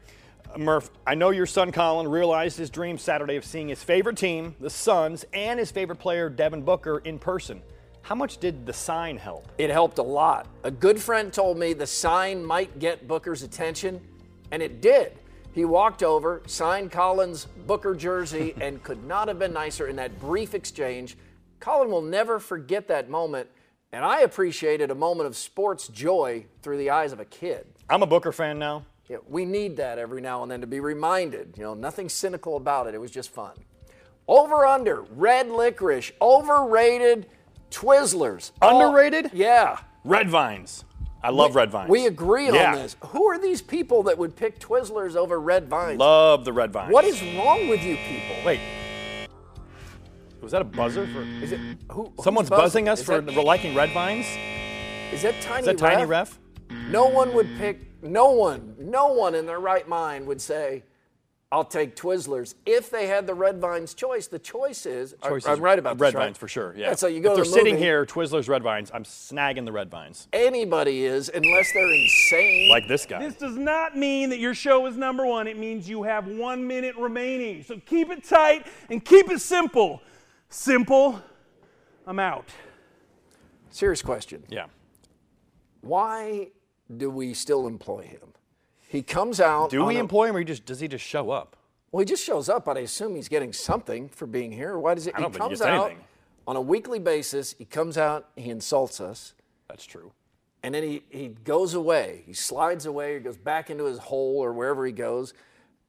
Murph, 0.55 0.89
I 1.05 1.15
know 1.15 1.29
your 1.29 1.45
son 1.45 1.71
Colin 1.71 2.07
realized 2.07 2.57
his 2.57 2.69
dream 2.69 2.97
Saturday 2.97 3.35
of 3.35 3.45
seeing 3.45 3.67
his 3.67 3.83
favorite 3.83 4.17
team, 4.17 4.55
the 4.59 4.69
Suns, 4.69 5.25
and 5.33 5.59
his 5.59 5.71
favorite 5.71 5.99
player, 5.99 6.29
Devin 6.29 6.63
Booker, 6.63 6.99
in 6.99 7.19
person. 7.19 7.61
How 8.01 8.15
much 8.15 8.37
did 8.37 8.65
the 8.65 8.73
sign 8.73 9.17
help? 9.17 9.47
It 9.57 9.69
helped 9.69 9.97
a 9.97 10.03
lot. 10.03 10.47
A 10.63 10.71
good 10.71 10.99
friend 10.99 11.31
told 11.31 11.57
me 11.57 11.73
the 11.73 11.85
sign 11.85 12.43
might 12.43 12.79
get 12.79 13.07
Booker's 13.07 13.43
attention, 13.43 13.99
and 14.51 14.63
it 14.63 14.81
did. 14.81 15.13
He 15.51 15.65
walked 15.65 16.03
over, 16.03 16.41
signed 16.45 16.91
Colin's 16.91 17.45
Booker 17.65 17.95
jersey, 17.95 18.53
and 18.61 18.81
could 18.81 19.03
not 19.03 19.27
have 19.27 19.39
been 19.39 19.53
nicer 19.53 19.87
in 19.87 19.95
that 19.97 20.19
brief 20.19 20.53
exchange. 20.53 21.17
Colin 21.59 21.89
will 21.89 22.01
never 22.01 22.39
forget 22.39 22.87
that 22.87 23.09
moment, 23.09 23.49
and 23.91 24.05
I 24.05 24.21
appreciated 24.21 24.89
a 24.89 24.95
moment 24.95 25.27
of 25.27 25.35
sports 25.35 25.87
joy 25.87 26.45
through 26.61 26.77
the 26.77 26.91
eyes 26.91 27.11
of 27.11 27.19
a 27.19 27.25
kid. 27.25 27.67
I'm 27.89 28.03
a 28.03 28.07
Booker 28.07 28.31
fan 28.31 28.57
now. 28.59 28.85
Yeah, 29.07 29.17
we 29.27 29.45
need 29.45 29.77
that 29.77 29.97
every 29.97 30.21
now 30.21 30.43
and 30.43 30.51
then 30.51 30.61
to 30.61 30.67
be 30.67 30.79
reminded. 30.79 31.53
You 31.57 31.63
know, 31.63 31.73
nothing 31.73 32.09
cynical 32.09 32.57
about 32.57 32.87
it. 32.87 32.95
It 32.95 32.99
was 32.99 33.11
just 33.11 33.29
fun. 33.31 33.53
Over 34.27 34.65
under, 34.65 35.03
red 35.11 35.49
licorice, 35.49 36.11
overrated 36.21 37.27
Twizzlers. 37.71 38.51
Underrated? 38.61 39.31
Yeah. 39.33 39.79
Red 40.03 40.29
Vines. 40.29 40.83
I 41.23 41.29
love 41.31 41.51
we, 41.55 41.57
red 41.61 41.71
vines. 41.71 41.89
We 41.89 42.05
agree 42.05 42.45
Yeah. 42.51 42.73
on 42.73 42.75
this. 42.75 42.95
Who 43.07 43.25
are 43.25 43.39
these 43.39 43.61
people 43.61 44.03
that 44.03 44.17
would 44.17 44.35
pick 44.35 44.59
Twizzlers 44.59 45.15
over 45.15 45.39
red 45.39 45.67
vines? 45.67 45.99
Love 45.99 46.45
the 46.45 46.53
red 46.53 46.71
vines. 46.71 46.93
What 46.93 47.05
is 47.05 47.21
wrong 47.35 47.67
with 47.67 47.81
you 47.81 47.95
people? 47.97 48.35
Wait. 48.45 48.59
Was 50.41 50.51
that 50.51 50.61
a 50.61 50.65
buzzer 50.65 51.07
for? 51.07 51.21
Is 51.43 51.51
it 51.51 51.59
who? 51.91 52.13
Someone's 52.21 52.49
buzzing 52.49 52.87
us 52.87 52.99
Is 52.99 53.05
for 53.05 53.19
that- 53.19 53.43
liking 53.43 53.75
red 53.75 53.91
vines. 53.93 54.25
Is 55.11 55.23
that 55.23 55.33
tiny? 55.41 55.61
Is 55.61 55.65
that 55.65 55.77
tiny 55.77 56.05
Ref? 56.05 56.37
ref? 56.69 56.89
No 56.89 57.07
one 57.07 57.33
would 57.33 57.49
pick. 57.57 57.79
No 58.01 58.31
one. 58.31 58.75
No 58.79 59.07
one 59.13 59.35
in 59.35 59.45
their 59.45 59.59
right 59.59 59.87
mind 59.87 60.27
would 60.27 60.39
say, 60.41 60.83
"I'll 61.51 61.63
take 61.65 61.95
Twizzlers." 61.95 62.53
If 62.65 62.89
they 62.91 63.07
had 63.07 63.25
the 63.25 63.33
red 63.33 63.59
vines 63.59 63.93
choice, 63.93 64.27
the 64.27 64.37
choice 64.39 64.85
is. 64.85 65.15
I- 65.23 65.29
Choice 65.29 65.47
I'm 65.47 65.53
is 65.55 65.59
right 65.59 65.79
about 65.79 65.99
red 65.99 66.09
this, 66.09 66.15
right? 66.15 66.23
vines 66.25 66.37
for 66.37 66.47
sure. 66.47 66.73
Yeah. 66.77 66.93
so 66.95 67.07
you 67.07 67.21
go 67.21 67.29
if 67.31 67.33
to 67.33 67.35
they're 67.37 67.45
the 67.45 67.51
sitting 67.51 67.73
movie, 67.75 67.85
here, 67.85 68.05
Twizzlers 68.05 68.47
red 68.47 68.61
vines. 68.61 68.91
I'm 68.93 69.03
snagging 69.03 69.65
the 69.65 69.71
red 69.71 69.89
vines. 69.89 70.27
Anybody 70.31 71.05
is, 71.05 71.29
unless 71.33 71.73
they're 71.73 71.87
insane. 71.93 72.69
Like 72.69 72.87
this 72.87 73.05
guy. 73.05 73.19
This 73.19 73.35
does 73.35 73.57
not 73.57 73.97
mean 73.97 74.29
that 74.29 74.39
your 74.39 74.53
show 74.53 74.85
is 74.85 74.95
number 74.97 75.25
one. 75.25 75.47
It 75.47 75.57
means 75.57 75.89
you 75.89 76.03
have 76.03 76.27
one 76.27 76.67
minute 76.67 76.95
remaining. 76.97 77.63
So 77.63 77.79
keep 77.85 78.09
it 78.11 78.23
tight 78.23 78.67
and 78.89 79.03
keep 79.03 79.29
it 79.31 79.41
simple. 79.41 80.01
Simple. 80.49 81.21
I'm 82.05 82.19
out. 82.19 82.45
Serious 83.69 84.01
question. 84.01 84.43
Yeah. 84.49 84.67
Why 85.81 86.49
do 86.95 87.09
we 87.09 87.33
still 87.33 87.67
employ 87.67 88.03
him? 88.03 88.33
He 88.87 89.01
comes 89.01 89.41
out. 89.41 89.69
Do 89.69 89.83
we 89.83 89.97
a- 89.97 89.99
employ 89.99 90.29
him, 90.29 90.35
or 90.35 90.39
he 90.39 90.45
just 90.45 90.65
does 90.65 90.79
he 90.79 90.87
just 90.87 91.03
show 91.03 91.29
up? 91.31 91.55
Well, 91.91 91.99
he 91.99 92.05
just 92.05 92.23
shows 92.23 92.49
up, 92.49 92.65
but 92.65 92.77
I 92.77 92.81
assume 92.81 93.15
he's 93.15 93.29
getting 93.29 93.53
something 93.53 94.09
for 94.09 94.25
being 94.25 94.51
here. 94.51 94.77
Why 94.77 94.93
does 94.93 95.07
it? 95.07 95.13
I 95.15 95.21
don't 95.21 95.31
he 95.31 95.35
he 95.35 95.39
comes 95.39 95.61
out 95.61 95.85
anything. 95.87 96.03
on 96.47 96.55
a 96.55 96.61
weekly 96.61 96.99
basis. 96.99 97.55
He 97.57 97.65
comes 97.65 97.97
out, 97.97 98.29
he 98.35 98.49
insults 98.49 98.99
us, 99.01 99.33
That's 99.67 99.85
true. 99.85 100.11
and 100.63 100.75
then 100.75 100.83
he, 100.83 101.03
he 101.09 101.29
goes 101.29 101.73
away. 101.73 102.23
He 102.25 102.33
slides 102.33 102.85
away, 102.85 103.15
or 103.15 103.19
goes 103.19 103.37
back 103.37 103.69
into 103.69 103.85
his 103.85 103.99
hole 103.99 104.37
or 104.43 104.53
wherever 104.53 104.85
he 104.85 104.91
goes. 104.91 105.33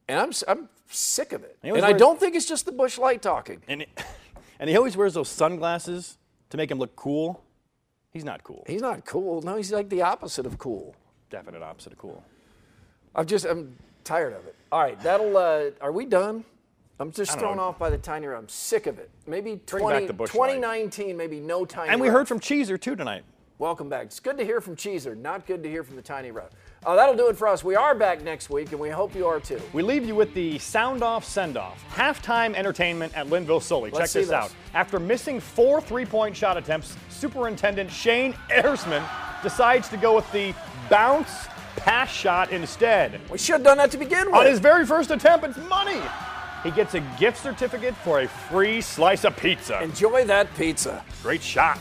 And 0.08 0.18
I'm 0.18 0.32
I'm 0.46 0.68
sick 0.88 1.32
of 1.32 1.42
it. 1.44 1.58
He 1.62 1.70
always 1.70 1.84
And 1.84 1.94
I 1.94 1.96
don't 1.96 2.18
think 2.18 2.34
it's 2.34 2.46
just 2.46 2.64
the 2.64 2.72
Busch 2.72 2.96
Light 2.98 3.20
talking. 3.20 3.62
And 3.68 3.82
it, 3.82 3.88
and 4.60 4.70
he 4.70 4.76
always 4.76 4.96
wears 4.96 5.14
those 5.14 5.28
sunglasses 5.28 6.16
to 6.50 6.56
make 6.56 6.70
him 6.70 6.78
look 6.78 6.96
cool. 6.96 7.44
He's 8.12 8.24
not 8.24 8.42
cool. 8.42 8.64
He's 8.66 8.82
not 8.82 9.04
cool. 9.04 9.42
No, 9.42 9.56
he's 9.56 9.72
like 9.72 9.88
the 9.88 10.02
opposite 10.02 10.46
of 10.46 10.58
cool. 10.58 10.94
Definite 11.30 11.62
opposite 11.62 11.92
of 11.92 11.98
cool. 11.98 12.24
I'm 13.14 13.26
just 13.26 13.44
I'm 13.44 13.76
tired 14.04 14.32
of 14.32 14.46
it. 14.46 14.54
All 14.72 14.80
right, 14.80 15.00
that'll. 15.02 15.36
Uh, 15.36 15.70
are 15.80 15.92
we 15.92 16.06
done? 16.06 16.44
I'm 17.00 17.12
just 17.12 17.38
thrown 17.38 17.58
know. 17.58 17.64
off 17.64 17.78
by 17.78 17.90
the 17.90 17.98
tiny 17.98 18.26
round. 18.26 18.44
I'm 18.44 18.48
sick 18.48 18.86
of 18.86 18.98
it. 18.98 19.08
Maybe 19.26 19.54
Bring 19.54 19.82
20, 19.82 19.98
back 20.00 20.06
the 20.08 20.12
Busch 20.12 20.34
Light. 20.34 20.54
2019, 20.56 21.16
maybe 21.16 21.38
no 21.38 21.64
tiny. 21.64 21.90
And 21.90 22.00
we 22.00 22.08
heard 22.08 22.26
from 22.26 22.40
Cheezer 22.40 22.76
too 22.76 22.96
tonight. 22.96 23.22
Welcome 23.60 23.88
back. 23.88 24.06
It's 24.06 24.20
good 24.20 24.38
to 24.38 24.44
hear 24.44 24.60
from 24.60 24.76
Cheezer. 24.76 25.16
Not 25.16 25.44
good 25.44 25.64
to 25.64 25.68
hear 25.68 25.82
from 25.82 25.96
the 25.96 26.02
tiny 26.02 26.30
round. 26.30 26.50
Uh, 26.86 26.94
that'll 26.94 27.16
do 27.16 27.28
it 27.28 27.36
for 27.36 27.48
us. 27.48 27.64
We 27.64 27.74
are 27.74 27.92
back 27.92 28.22
next 28.22 28.50
week, 28.50 28.70
and 28.70 28.80
we 28.80 28.88
hope 28.88 29.16
you 29.16 29.26
are 29.26 29.40
too. 29.40 29.60
We 29.72 29.82
leave 29.82 30.06
you 30.06 30.14
with 30.14 30.32
the 30.32 30.60
sound 30.60 31.02
off 31.02 31.24
send 31.24 31.56
off. 31.56 31.84
Halftime 31.92 32.54
entertainment 32.54 33.16
at 33.16 33.26
Lynnville 33.26 33.60
Sully. 33.60 33.90
Check 33.90 33.98
Let's 33.98 34.12
see 34.12 34.20
this 34.20 34.28
this. 34.28 34.36
out. 34.36 34.54
After 34.74 35.00
missing 35.00 35.40
four 35.40 35.80
three 35.80 36.04
point 36.04 36.36
shot 36.36 36.56
attempts, 36.56 36.96
Superintendent 37.08 37.90
Shane 37.90 38.32
Ersman 38.48 39.02
decides 39.42 39.88
to 39.88 39.96
go 39.96 40.14
with 40.14 40.30
the 40.30 40.54
bounce 40.88 41.48
pass 41.74 42.12
shot 42.12 42.52
instead. 42.52 43.20
We 43.28 43.38
should 43.38 43.54
have 43.54 43.64
done 43.64 43.78
that 43.78 43.90
to 43.90 43.98
begin 43.98 44.26
with. 44.26 44.36
On 44.36 44.46
his 44.46 44.60
very 44.60 44.86
first 44.86 45.10
attempt, 45.10 45.44
it's 45.44 45.58
money. 45.68 46.00
He 46.62 46.70
gets 46.70 46.94
a 46.94 47.00
gift 47.18 47.38
certificate 47.38 47.96
for 47.96 48.20
a 48.20 48.28
free 48.28 48.80
slice 48.80 49.24
of 49.24 49.36
pizza. 49.36 49.82
Enjoy 49.82 50.24
that 50.26 50.54
pizza. 50.54 51.04
Great 51.24 51.42
shot. 51.42 51.80